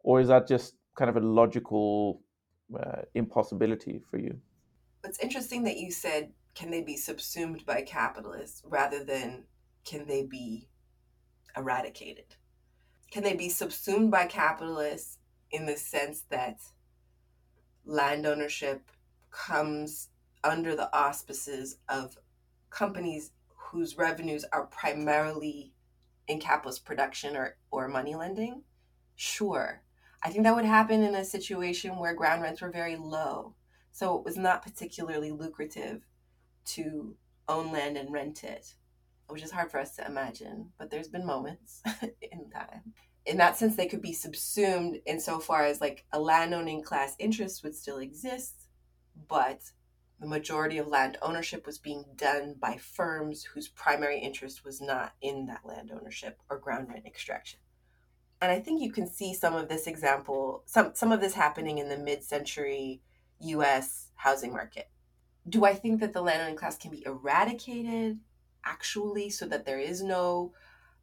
[0.00, 2.20] Or is that just kind of a logical
[2.78, 4.38] uh, impossibility for you?
[5.04, 9.44] It's interesting that you said can they be subsumed by capitalists rather than
[9.86, 10.68] can they be
[11.56, 12.36] eradicated
[13.10, 15.18] can they be subsumed by capitalists
[15.50, 16.60] in the sense that
[17.84, 18.90] land ownership
[19.30, 20.08] comes
[20.44, 22.18] under the auspices of
[22.70, 25.72] companies whose revenues are primarily
[26.26, 28.62] in capitalist production or, or money lending?
[29.16, 29.82] Sure.
[30.22, 33.54] I think that would happen in a situation where ground rents were very low.
[33.92, 36.02] So it was not particularly lucrative
[36.66, 37.16] to
[37.48, 38.74] own land and rent it
[39.28, 42.94] which is hard for us to imagine, but there's been moments in time.
[43.26, 47.76] In that sense, they could be subsumed insofar as like a landowning class interest would
[47.76, 48.66] still exist,
[49.28, 49.60] but
[50.20, 55.12] the majority of land ownership was being done by firms whose primary interest was not
[55.20, 57.60] in that land ownership or ground rent extraction.
[58.40, 61.78] And I think you can see some of this example, some, some of this happening
[61.78, 63.00] in the mid century
[63.40, 64.88] US housing market.
[65.48, 68.18] Do I think that the landowning class can be eradicated?
[68.68, 70.52] Actually so that there is no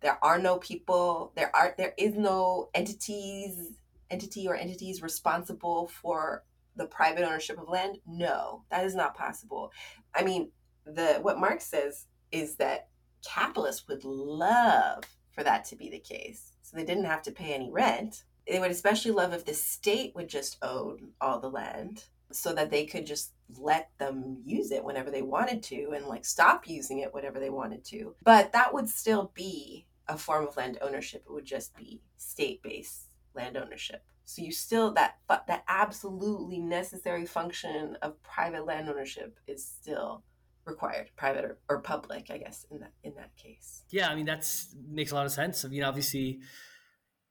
[0.01, 3.73] there are no people there are there is no entities
[4.11, 6.43] entity or entities responsible for
[6.75, 7.97] the private ownership of land?
[8.05, 9.71] No that is not possible.
[10.13, 10.51] I mean
[10.85, 12.89] the what marx says is that
[13.25, 16.53] capitalists would love for that to be the case.
[16.61, 18.23] So they didn't have to pay any rent.
[18.47, 22.05] They would especially love if the state would just own all the land
[22.35, 26.25] so that they could just let them use it whenever they wanted to and like
[26.25, 28.15] stop using it whenever they wanted to.
[28.23, 31.23] But that would still be a form of land ownership.
[31.27, 34.03] It would just be state-based land ownership.
[34.25, 40.23] So you still that that absolutely necessary function of private land ownership is still
[40.65, 43.83] required, private or, or public, I guess, in that in that case.
[43.91, 45.63] Yeah, I mean that's makes a lot of sense.
[45.63, 46.39] I mean, obviously,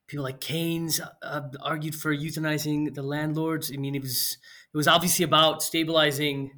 [0.07, 3.72] people like Keynes uh, argued for euthanizing the landlords.
[3.72, 4.38] I mean, it was
[4.75, 6.51] it was obviously about stabilizing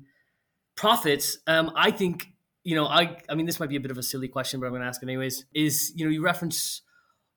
[0.75, 1.39] profits.
[1.47, 2.29] Um, I think
[2.65, 4.67] you know, I I mean, this might be a bit of a silly question, but
[4.67, 5.45] I'm going to ask it anyways.
[5.55, 6.83] Is you know, you reference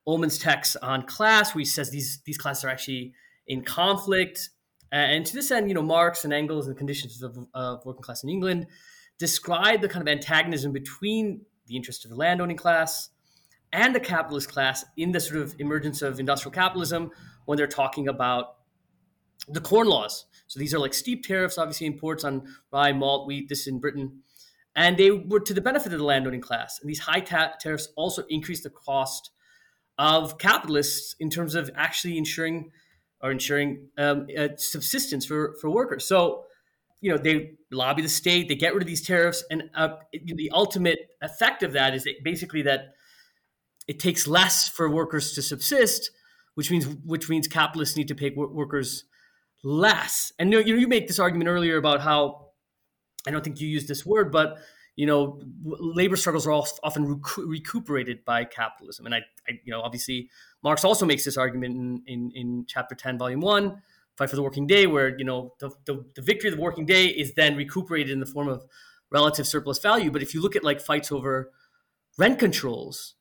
[0.08, 3.12] Ollman's text on class, where he says these these classes are actually
[3.46, 4.50] in conflict.
[4.90, 8.02] And to this end, you know, Marx and Engels and the conditions of, of working
[8.02, 8.66] class in England
[9.18, 13.10] describe the kind of antagonism between the interest of the landowning class
[13.72, 17.10] and the capitalist class in the sort of emergence of industrial capitalism
[17.44, 18.56] when they're talking about
[19.48, 20.26] the corn laws.
[20.50, 22.42] So these are like steep tariffs, obviously imports on
[22.72, 24.22] rye, malt, wheat, this in Britain.
[24.74, 26.80] And they were to the benefit of the landowning class.
[26.80, 29.30] And these high ta- tariffs also increased the cost
[29.96, 32.72] of capitalists in terms of actually ensuring
[33.22, 36.04] or ensuring um, uh, subsistence for for workers.
[36.04, 36.46] So,
[37.00, 40.50] you know, they lobby the state, they get rid of these tariffs, and uh, the
[40.52, 42.94] ultimate effect of that is basically that
[43.86, 46.10] it takes less for workers to subsist,
[46.56, 49.04] which means which means capitalists need to pay workers
[49.62, 50.32] less.
[50.38, 52.48] And you know, you make this argument earlier about how
[53.26, 54.58] I don't think you used this word, but
[54.96, 59.06] you know, labor struggles are often recu- recuperated by capitalism.
[59.06, 60.28] And I, I, you know, obviously
[60.62, 63.80] Marx also makes this argument in, in, in chapter 10, volume one,
[64.16, 66.84] Fight for the Working Day, where, you know, the, the, the victory of the working
[66.84, 68.66] day is then recuperated in the form of
[69.10, 70.10] relative surplus value.
[70.10, 71.50] But if you look at like fights over
[72.18, 73.14] rent controls,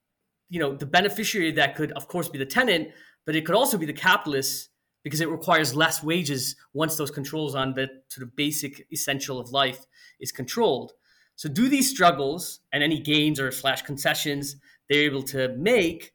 [0.49, 2.89] you know, the beneficiary that could, of course, be the tenant,
[3.25, 4.68] but it could also be the capitalists
[5.03, 9.51] because it requires less wages once those controls on the sort of basic essential of
[9.51, 9.85] life
[10.19, 10.93] is controlled.
[11.35, 14.57] So, do these struggles and any gains or slash concessions
[14.89, 16.13] they're able to make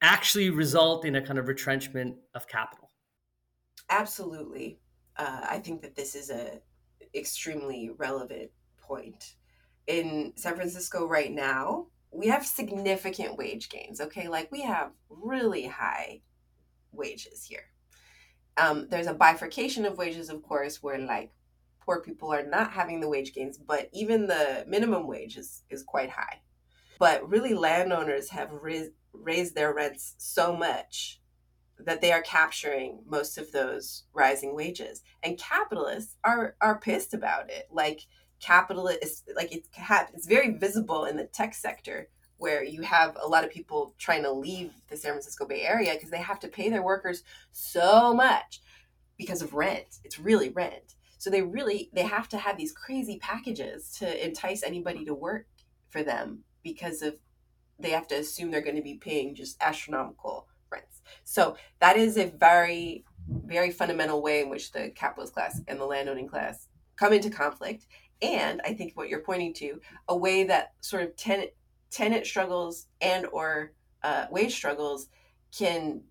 [0.00, 2.90] actually result in a kind of retrenchment of capital?
[3.90, 4.78] Absolutely.
[5.16, 6.60] Uh, I think that this is a
[7.14, 8.50] extremely relevant
[8.80, 9.34] point.
[9.86, 14.00] In San Francisco right now, we have significant wage gains.
[14.00, 16.22] Okay, like we have really high
[16.92, 17.64] wages here.
[18.58, 21.32] Um, there's a bifurcation of wages, of course, where like
[21.80, 25.82] poor people are not having the wage gains, but even the minimum wage is, is
[25.82, 26.40] quite high.
[26.98, 28.50] But really, landowners have
[29.12, 31.20] raised their rents so much
[31.78, 35.02] that they are capturing most of those rising wages.
[35.22, 37.68] And capitalists are, are pissed about it.
[37.70, 38.06] Like,
[38.40, 39.68] capitalists, like it's,
[40.14, 42.08] it's very visible in the tech sector
[42.38, 45.94] where you have a lot of people trying to leave the San Francisco Bay Area
[45.94, 48.60] because they have to pay their workers so much
[49.16, 49.98] because of rent.
[50.04, 50.94] It's really rent.
[51.18, 55.46] So they really they have to have these crazy packages to entice anybody to work
[55.88, 57.16] for them because of
[57.78, 61.00] they have to assume they're going to be paying just astronomical rents.
[61.24, 65.84] So that is a very very fundamental way in which the capitalist class and the
[65.84, 67.86] landowning class come into conflict.
[68.22, 71.50] And I think what you're pointing to, a way that sort of tenant
[71.96, 73.72] tenant struggles and or
[74.02, 75.08] uh, wage struggles
[75.56, 76.02] can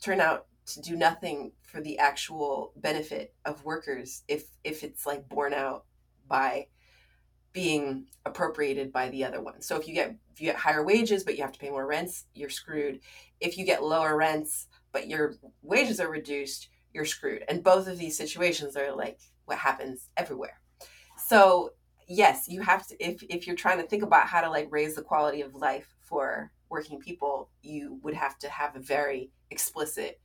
[0.00, 5.28] turn out to do nothing for the actual benefit of workers if if it's like
[5.28, 5.84] borne out
[6.28, 6.66] by
[7.52, 9.60] being appropriated by the other one.
[9.60, 11.88] So if you get if you get higher wages but you have to pay more
[11.88, 13.00] rents, you're screwed.
[13.40, 17.44] If you get lower rents but your wages are reduced, you're screwed.
[17.48, 20.60] And both of these situations are like what happens everywhere.
[21.26, 21.72] So
[22.08, 24.94] yes, you have to if if you're trying to think about how to like raise
[24.94, 30.20] the quality of life for working people, you would have to have a very explicit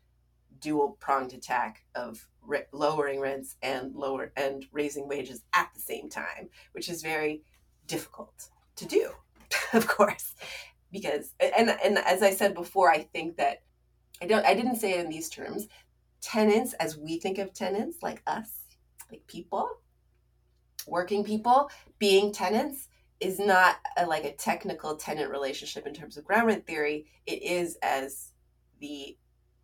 [0.60, 6.10] dual pronged attack of re- lowering rents and lower and raising wages at the same
[6.10, 7.44] time, which is very
[7.86, 9.12] difficult to do,
[9.74, 10.36] of course,
[10.92, 13.64] because and and as I said before, I think that
[14.22, 15.68] I don't I didn't say it in these terms.
[16.22, 18.52] Tenants, as we think of tenants, like us,
[19.12, 19.70] like people,
[20.88, 21.70] working people,
[22.00, 22.88] being tenants
[23.20, 27.08] is not a, like a technical tenant relationship in terms of ground rent theory.
[27.26, 28.32] It is as
[28.80, 29.18] the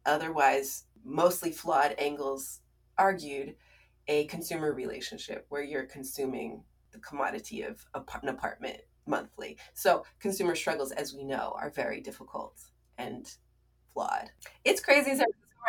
[0.06, 2.60] otherwise mostly flawed Engels
[2.98, 3.56] argued
[4.08, 9.58] a consumer relationship where you're consuming the commodity of an apartment monthly.
[9.74, 12.60] So consumer struggles, as we know, are very difficult
[12.98, 13.30] and
[13.94, 14.30] flawed.
[14.64, 15.20] It's crazy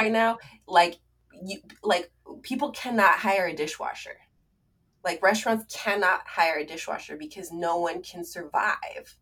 [0.00, 0.38] right now.
[0.66, 0.98] Like
[1.44, 2.10] you, like
[2.42, 4.16] people cannot hire a dishwasher.
[5.04, 9.16] Like restaurants cannot hire a dishwasher because no one can survive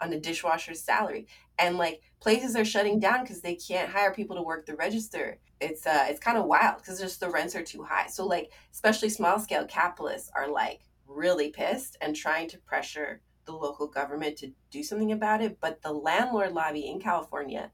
[0.00, 1.26] on a dishwasher's salary.
[1.58, 5.38] And like places are shutting down because they can't hire people to work the register.
[5.60, 8.06] It's uh it's kind of wild because just the rents are too high.
[8.06, 13.52] So like especially small scale capitalists are like really pissed and trying to pressure the
[13.52, 15.58] local government to do something about it.
[15.60, 17.72] But the landlord lobby in california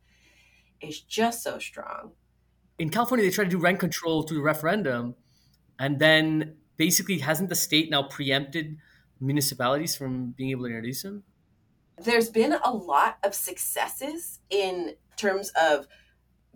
[0.80, 2.12] is just so strong.
[2.78, 5.14] In california they try to do rent control through the referendum
[5.78, 8.76] and then basically hasn't the state now preempted
[9.20, 11.24] municipalities from being able to introduce them
[11.98, 15.86] there's been a lot of successes in terms of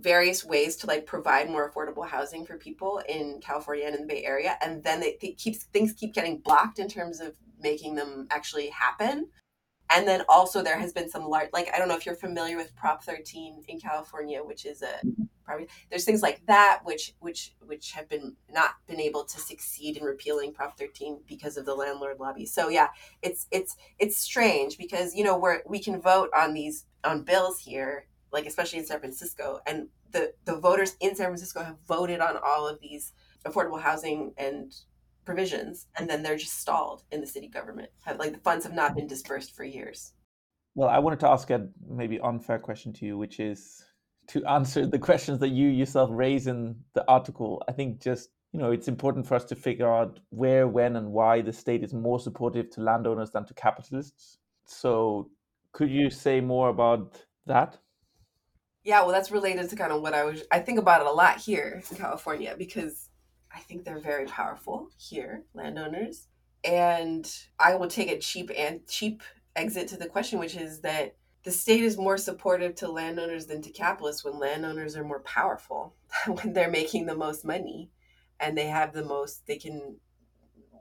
[0.01, 4.07] various ways to like provide more affordable housing for people in California and in the
[4.07, 8.27] Bay Area, and then they, keeps things keep getting blocked in terms of making them
[8.31, 9.29] actually happen.
[9.91, 12.57] And then also there has been some large, like I don't know if you're familiar
[12.57, 15.25] with Prop 13 in California, which is a mm-hmm.
[15.45, 19.97] probably there's things like that which which which have been not been able to succeed
[19.97, 22.45] in repealing Prop 13 because of the landlord lobby.
[22.45, 22.89] So yeah,
[23.23, 27.59] it's it's it's strange because you know where we can vote on these on bills
[27.59, 32.21] here, like especially in San Francisco, and the the voters in San Francisco have voted
[32.21, 33.13] on all of these
[33.47, 34.75] affordable housing and
[35.29, 38.75] provisions and then they're just stalled in the city government have, like the funds have
[38.75, 40.15] not been dispersed for years
[40.75, 43.85] well i wanted to ask a maybe unfair question to you which is
[44.29, 47.63] to answer the questions that you yourself raise in the article.
[47.69, 51.13] I think just you know it's important for us to figure out where, when, and
[51.13, 54.39] why the state is more supportive to landowners than to capitalists.
[54.67, 55.31] So,
[55.73, 57.79] could you say more about that?
[58.85, 60.43] Yeah, well, that's related to kind of what I was.
[60.51, 63.08] I think about it a lot here in California because
[63.59, 66.29] I think they're very powerful here, landowners,
[66.63, 67.29] and
[67.59, 69.21] I will take a cheap and cheap
[69.57, 73.61] exit to the question, which is that the state is more supportive to landowners than
[73.63, 75.97] to capitalists when landowners are more powerful,
[76.27, 77.91] when they're making the most money
[78.39, 79.97] and they have the most, they can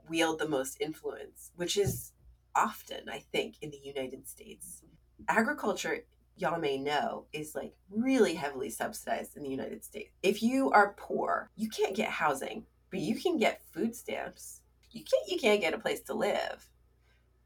[0.08, 2.12] wield the most influence, which is
[2.54, 4.82] often, I think, in the United States.
[5.26, 6.04] Agriculture,
[6.40, 10.10] y'all may know, is like really heavily subsidized in the United States.
[10.22, 14.60] If you are poor, you can't get housing, but you can get food stamps.
[14.90, 16.68] You can't you can't get a place to live.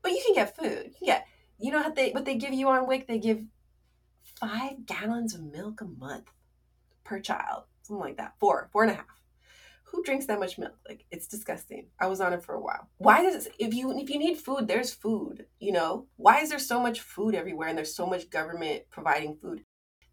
[0.03, 0.87] But you can get food.
[0.87, 1.27] You can get
[1.59, 3.07] you know what they what they give you on WIC?
[3.07, 3.45] They give
[4.41, 6.31] five gallons of milk a month
[7.05, 8.35] per child, something like that.
[8.39, 9.22] Four, four and a half.
[9.93, 10.75] Who drinks that much milk?
[10.89, 11.87] Like it's disgusting.
[12.01, 12.89] I was on it for a while.
[12.97, 15.47] Why does if you if you need food, there's food.
[15.61, 19.37] You know why is there so much food everywhere and there's so much government providing
[19.37, 19.65] food?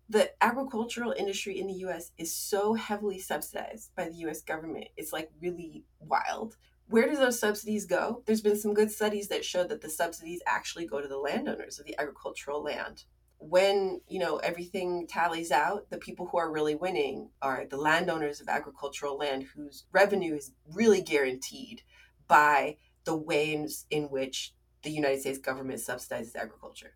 [0.10, 2.12] The agricultural industry in the U.S.
[2.18, 4.42] is so heavily subsidized by the U.S.
[4.42, 4.88] government.
[4.98, 6.58] It's like really wild
[6.90, 8.24] where do those subsidies go?
[8.26, 11.80] There's been some good studies that show that the subsidies actually go to the landowners
[11.80, 13.04] of the agricultural land.
[13.40, 18.42] When, you know, everything tallies out, the people who are really winning are the landowners
[18.42, 21.82] of agricultural land whose revenue is really guaranteed
[22.28, 26.96] by the ways in which the United States government subsidizes agriculture.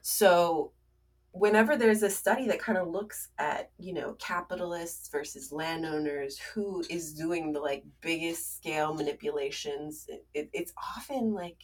[0.00, 0.72] So
[1.32, 6.82] whenever there's a study that kind of looks at you know capitalists versus landowners who
[6.90, 11.58] is doing the like biggest scale manipulations it, it, it's often like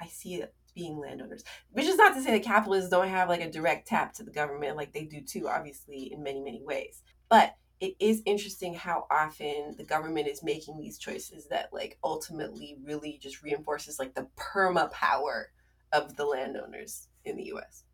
[0.00, 3.40] i see it being landowners which is not to say that capitalists don't have like
[3.40, 7.02] a direct tap to the government like they do too obviously in many many ways
[7.28, 12.76] but it is interesting how often the government is making these choices that like ultimately
[12.84, 15.50] really just reinforces like the perma power
[15.92, 17.84] of the landowners in the us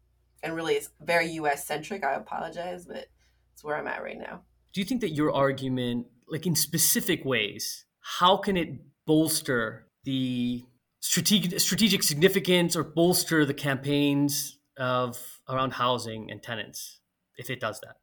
[0.42, 2.04] and really it's very US centric.
[2.04, 3.06] I apologize, but
[3.52, 4.42] it's where I'm at right now.
[4.72, 8.68] Do you think that your argument, like in specific ways, how can it
[9.06, 10.62] bolster the
[11.06, 17.00] strategic strategic significance or bolster the campaigns of around housing and tenants
[17.36, 17.96] if it does that?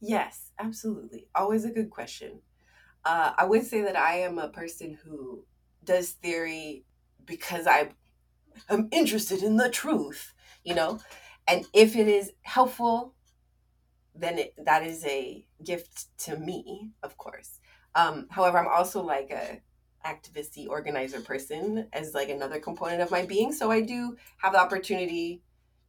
[0.00, 1.26] Yes, absolutely.
[1.34, 2.40] Always a good question.
[3.04, 5.44] Uh, I would say that I am a person who
[5.82, 6.84] does theory
[7.24, 7.90] because I
[8.68, 10.34] am interested in the truth,
[10.64, 11.00] you know,
[11.46, 13.14] and if it is helpful
[14.14, 17.58] then it, that is a gift to me of course
[17.94, 19.60] um, however i'm also like a
[20.04, 24.60] activisty organizer person as like another component of my being so i do have the
[24.60, 25.42] opportunity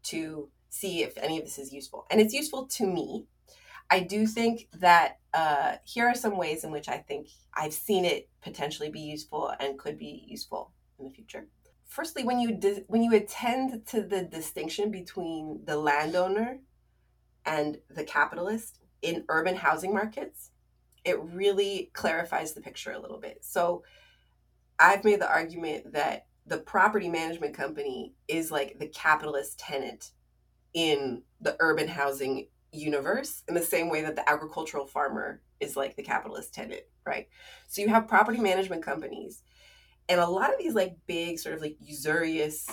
[0.04, 2.06] to see if any of this is useful.
[2.12, 3.26] And it's useful to me.
[3.90, 8.06] I do think that uh, here are some ways in which i think i've seen
[8.06, 11.48] it potentially be useful and could be useful in the future.
[11.86, 16.60] Firstly when you di- when you attend to the distinction between the landowner
[17.46, 20.52] and the capitalist in urban housing markets
[21.04, 23.38] it really clarifies the picture a little bit.
[23.42, 23.84] So
[24.80, 30.12] i've made the argument that the property management company is like the capitalist tenant
[30.74, 35.96] in the urban housing universe in the same way that the agricultural farmer is like
[35.96, 37.28] the capitalist tenant right?
[37.68, 39.44] So you have property management companies
[40.10, 42.68] and a lot of these like big sort of like usurious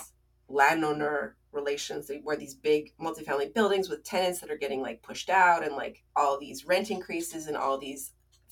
[0.49, 5.63] landowner relations where these big multifamily buildings with tenants that are getting like pushed out
[5.63, 8.11] and like all these rent increases and all these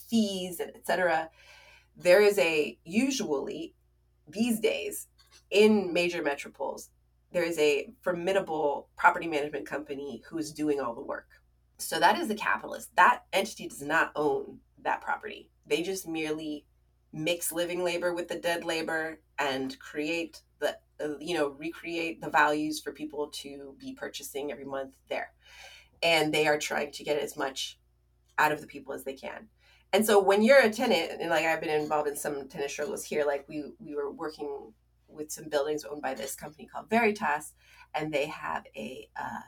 [0.10, 1.30] fees and etc
[2.02, 3.76] there is a usually
[4.28, 5.08] these days
[5.50, 6.90] in major metropoles
[7.32, 11.28] there is a formidable property management company who is doing all the work.
[11.78, 12.96] So that is the capitalist.
[12.96, 15.50] That entity does not own that property.
[15.66, 16.66] They just merely
[17.14, 20.78] mix living labor with the dead labor and create the
[21.20, 25.32] you know recreate the values for people to be purchasing every month there.
[26.04, 27.80] And they are trying to get as much
[28.38, 29.48] out of the people as they can
[29.94, 33.04] and so when you're a tenant and like i've been involved in some tenant struggles
[33.04, 34.72] here like we we were working
[35.08, 37.54] with some buildings owned by this company called veritas
[37.94, 39.42] and they have a uh,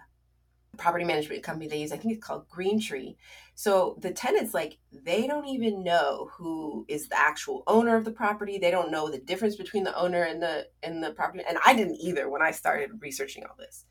[0.78, 1.92] property management company they use.
[1.92, 3.16] I think it's called Green Tree.
[3.56, 8.12] So the tenants, like, they don't even know who is the actual owner of the
[8.12, 8.58] property.
[8.58, 11.44] They don't know the difference between the owner and the and the property.
[11.48, 13.86] And I didn't either when I started researching all this.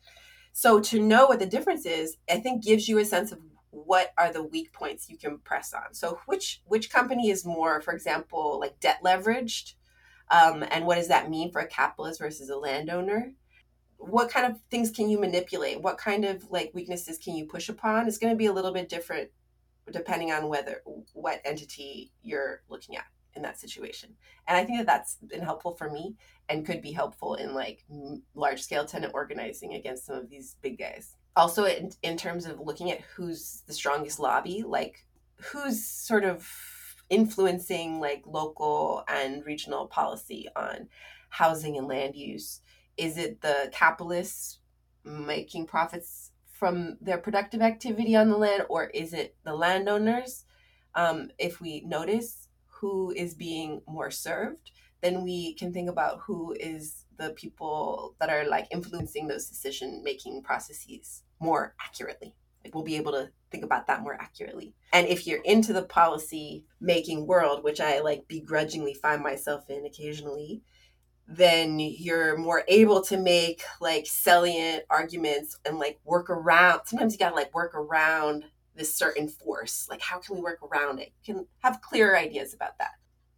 [0.51, 3.39] So to know what the difference is, I think gives you a sense of
[3.73, 5.93] what are the weak points you can press on.
[5.93, 9.73] So which which company is more, for example, like debt leveraged,
[10.29, 13.33] um, and what does that mean for a capitalist versus a landowner?
[14.09, 15.81] what kind of things can you manipulate?
[15.81, 18.07] What kind of like weaknesses can you push upon?
[18.07, 19.29] It's going to be a little bit different
[19.91, 20.81] depending on whether
[21.13, 23.05] what entity you're looking at
[23.35, 24.13] in that situation.
[24.47, 26.15] And i think that that's been helpful for me
[26.49, 27.83] and could be helpful in like
[28.35, 32.59] large scale tenant organizing against some of these big guys also in, in terms of
[32.59, 35.05] looking at who's the strongest lobby like
[35.37, 36.47] who's sort of
[37.09, 40.87] influencing like local and regional policy on
[41.29, 42.61] housing and land use
[42.97, 44.59] is it the capitalists
[45.03, 46.31] making profits
[46.63, 50.45] from their productive activity on the land, or is it the landowners?
[50.95, 54.71] Um, if we notice who is being more served,
[55.01, 60.01] then we can think about who is the people that are like influencing those decision
[60.03, 62.35] making processes more accurately.
[62.63, 64.73] Like we'll be able to think about that more accurately.
[64.93, 69.85] And if you're into the policy making world, which I like begrudgingly find myself in
[69.85, 70.61] occasionally,
[71.27, 76.81] then you're more able to make like salient arguments and like work around.
[76.85, 78.45] Sometimes you gotta like work around
[78.75, 79.87] this certain force.
[79.89, 81.11] Like, how can we work around it?
[81.23, 82.91] You can have clearer ideas about that.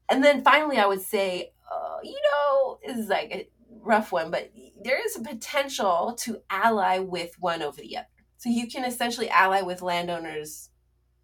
[0.09, 3.49] And then finally, I would say, uh, you know, this is like
[3.85, 4.51] rough one, but
[4.83, 8.07] there is a potential to ally with one over the other.
[8.37, 10.69] So you can essentially ally with landowners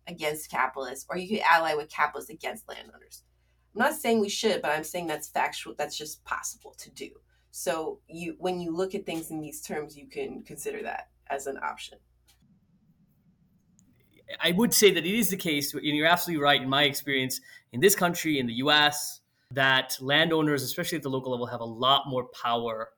[0.07, 3.23] against capitalists, or you could ally with capitalists against landowners.
[3.75, 5.73] I'm not saying we should, but I'm saying that's factual.
[5.77, 7.09] That's just possible to do.
[7.51, 11.47] So you, when you look at things in these terms, you can consider that as
[11.47, 11.97] an option.
[14.39, 16.61] I would say that it is the case, and you're absolutely right.
[16.61, 17.41] In my experience,
[17.73, 19.20] in this country, in the U.S.,
[19.53, 22.89] that landowners, especially at the local level, have a lot more power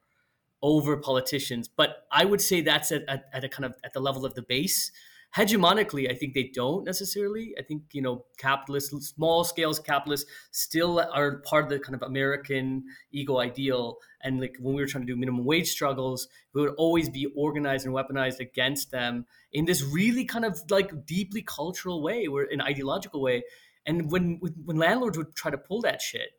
[0.64, 1.68] over politicians.
[1.68, 4.34] But I would say that's at, at, at a kind of at the level of
[4.34, 4.92] the base.
[5.36, 7.56] Hegemonically i think they don't necessarily.
[7.60, 12.04] I think you know capitalists small scales capitalists still are part of the kind of
[12.04, 13.98] american ego ideal.
[14.22, 17.26] And like when we were trying to do minimum wage struggles we would always be
[17.36, 22.44] organized and weaponized against them in this really kind of like deeply cultural way or
[22.44, 23.44] an ideological way.
[23.88, 26.30] And when when landlords would try to pull that shit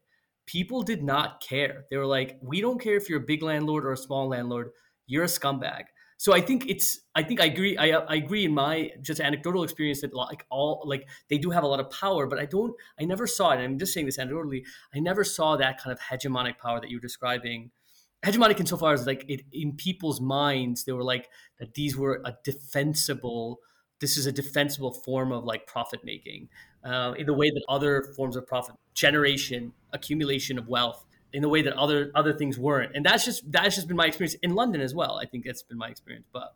[0.47, 3.85] people did not care they were like we don't care if you're a big landlord
[3.85, 4.71] or a small landlord
[5.07, 5.85] you're a scumbag
[6.17, 9.65] so I think it's I think I agree I, I agree in my just anecdotal
[9.65, 12.75] experience that like all like they do have a lot of power, but I don't
[13.01, 13.59] I never saw it.
[13.59, 14.63] I'm just saying this anecdotally.
[14.95, 17.73] I never saw that kind of hegemonic power that you're describing.
[18.25, 21.29] Hegemonic insofar as like it in people's minds, they were like
[21.59, 23.59] that these were a defensible.
[24.01, 26.49] This is a defensible form of like profit making,
[26.85, 31.49] uh, in the way that other forms of profit generation, accumulation of wealth in the
[31.49, 32.95] way that other other things weren't.
[32.95, 35.19] And that's just that's just been my experience in London as well.
[35.21, 36.27] I think that's been my experience.
[36.33, 36.55] But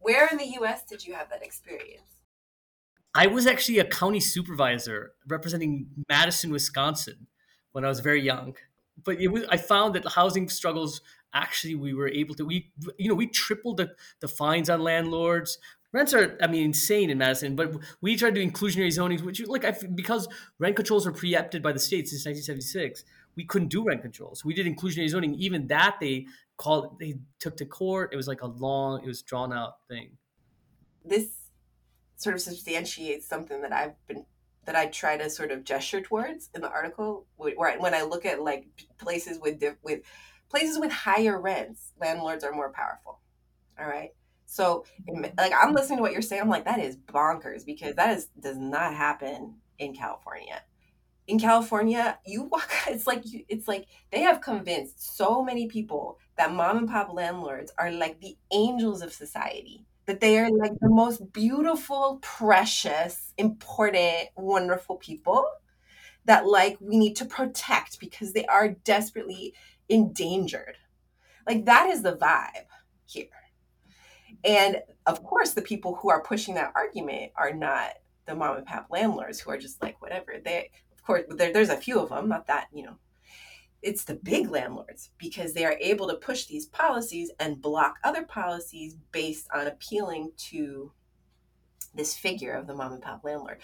[0.00, 2.18] where in the US did you have that experience?
[3.14, 7.26] I was actually a county supervisor representing Madison, Wisconsin
[7.72, 8.56] when I was very young.
[9.04, 11.00] But it was, I found that the housing struggles
[11.34, 15.58] actually we were able to we you know we tripled the, the fines on landlords
[15.92, 19.40] rents are i mean insane in madison but we tried to do inclusionary zoning which
[19.46, 20.28] like I, because
[20.58, 23.04] rent controls were preempted by the state since 1976
[23.38, 24.44] we couldn't do rent controls.
[24.44, 25.32] We did inclusionary zoning.
[25.34, 26.26] Even that they
[26.56, 28.12] called, they took to court.
[28.12, 30.10] It was like a long, it was drawn out thing.
[31.04, 31.28] This
[32.16, 34.26] sort of substantiates something that I've been
[34.66, 38.26] that I try to sort of gesture towards in the article, where when I look
[38.26, 38.66] at like
[38.98, 40.00] places with with
[40.50, 43.20] places with higher rents, landlords are more powerful.
[43.78, 44.10] All right.
[44.50, 44.84] So,
[45.36, 46.42] like, I'm listening to what you're saying.
[46.42, 50.62] I'm like, that is bonkers because that is does not happen in California
[51.26, 56.18] in California, you walk it's like you, it's like they have convinced so many people
[56.36, 59.84] that mom and pop landlords are like the angels of society.
[60.06, 65.44] That they are like the most beautiful, precious, important, wonderful people
[66.26, 69.54] that like we need to protect because they are desperately
[69.88, 70.76] endangered.
[71.46, 72.66] Like that is the vibe
[73.06, 73.26] here.
[74.44, 77.94] And of course, the people who are pushing that argument are not
[78.26, 80.34] the mom and pop landlords who are just like whatever.
[80.44, 82.96] They of course, there, there's a few of them, not that, you know,
[83.82, 88.24] it's the big landlords because they are able to push these policies and block other
[88.24, 90.92] policies based on appealing to
[91.94, 93.58] this figure of the mom and pop landlord.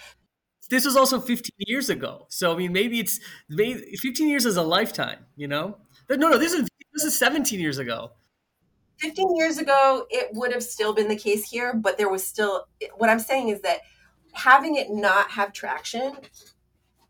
[0.71, 2.27] This was also 15 years ago.
[2.31, 5.77] So, I mean, maybe it's maybe 15 years is a lifetime, you know?
[6.09, 8.13] No, no, this is this is 17 years ago.
[9.05, 12.67] 15 years ago, it would have still been the case here, but there was still
[12.97, 13.81] what I'm saying is that
[14.33, 16.17] having it not have traction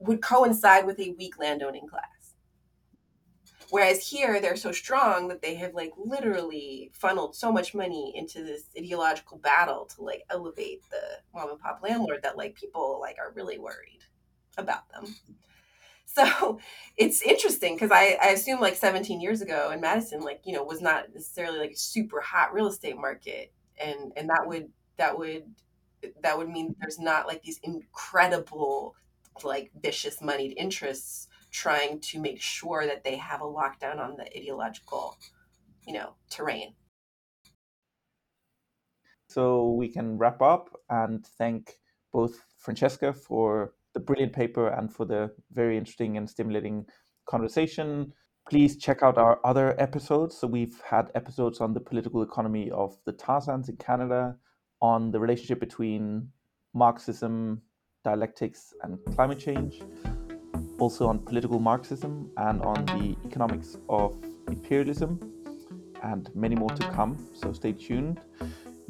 [0.01, 2.35] would coincide with a weak landowning class.
[3.71, 8.43] Whereas here, they're so strong that they have like literally funneled so much money into
[8.43, 13.19] this ideological battle to like elevate the mom and pop landlord that like people like
[13.21, 14.01] are really worried
[14.59, 15.15] about them.
[16.15, 16.59] So
[16.97, 20.63] it's interesting because I, I assume like 17 years ago in Madison, like, you know,
[20.63, 23.53] was not necessarily like a super hot real estate market.
[23.81, 25.45] And and that would that would
[26.23, 28.95] that would mean there's not like these incredible
[29.43, 34.27] like vicious moneyed interests trying to make sure that they have a lockdown on the
[34.37, 35.17] ideological,
[35.87, 36.75] you know, terrain.
[39.29, 41.81] So we can wrap up and thank
[42.13, 46.85] both Francesca for the brilliant paper and for the very interesting and stimulating
[47.29, 48.13] conversation.
[48.51, 50.37] Please check out our other episodes.
[50.37, 54.37] So we've had episodes on the political economy of the tar sands in Canada,
[54.83, 56.29] on the relationship between
[56.75, 57.63] Marxism,
[58.05, 59.81] dialectics, and climate change,
[60.79, 64.17] also on political Marxism and on the economics of
[64.49, 65.19] imperialism,
[66.03, 67.17] and many more to come.
[67.33, 68.21] So stay tuned.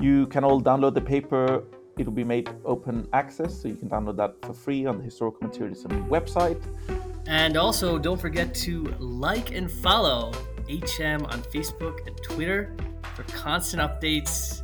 [0.01, 1.63] You can all download the paper
[1.99, 5.05] it will be made open access, so you can download that for free on the
[5.05, 6.61] Historical Materialism website.
[7.27, 10.33] And also, don't forget to like and follow
[10.69, 12.75] HM on Facebook and Twitter
[13.15, 14.63] for constant updates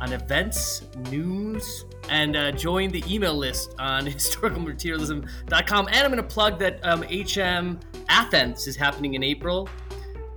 [0.00, 5.88] on events, news, and uh, join the email list on historicalmaterialism.com.
[5.88, 9.68] And I'm going to plug that um, HM Athens is happening in April.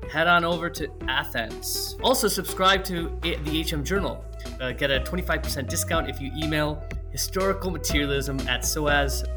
[0.10, 1.98] Head on over to Athens.
[2.02, 4.26] Also, subscribe to the HM Journal
[4.62, 6.84] uh, get a 25% discount if you email
[7.14, 9.30] historicalmaterialism at soas.ac.uk.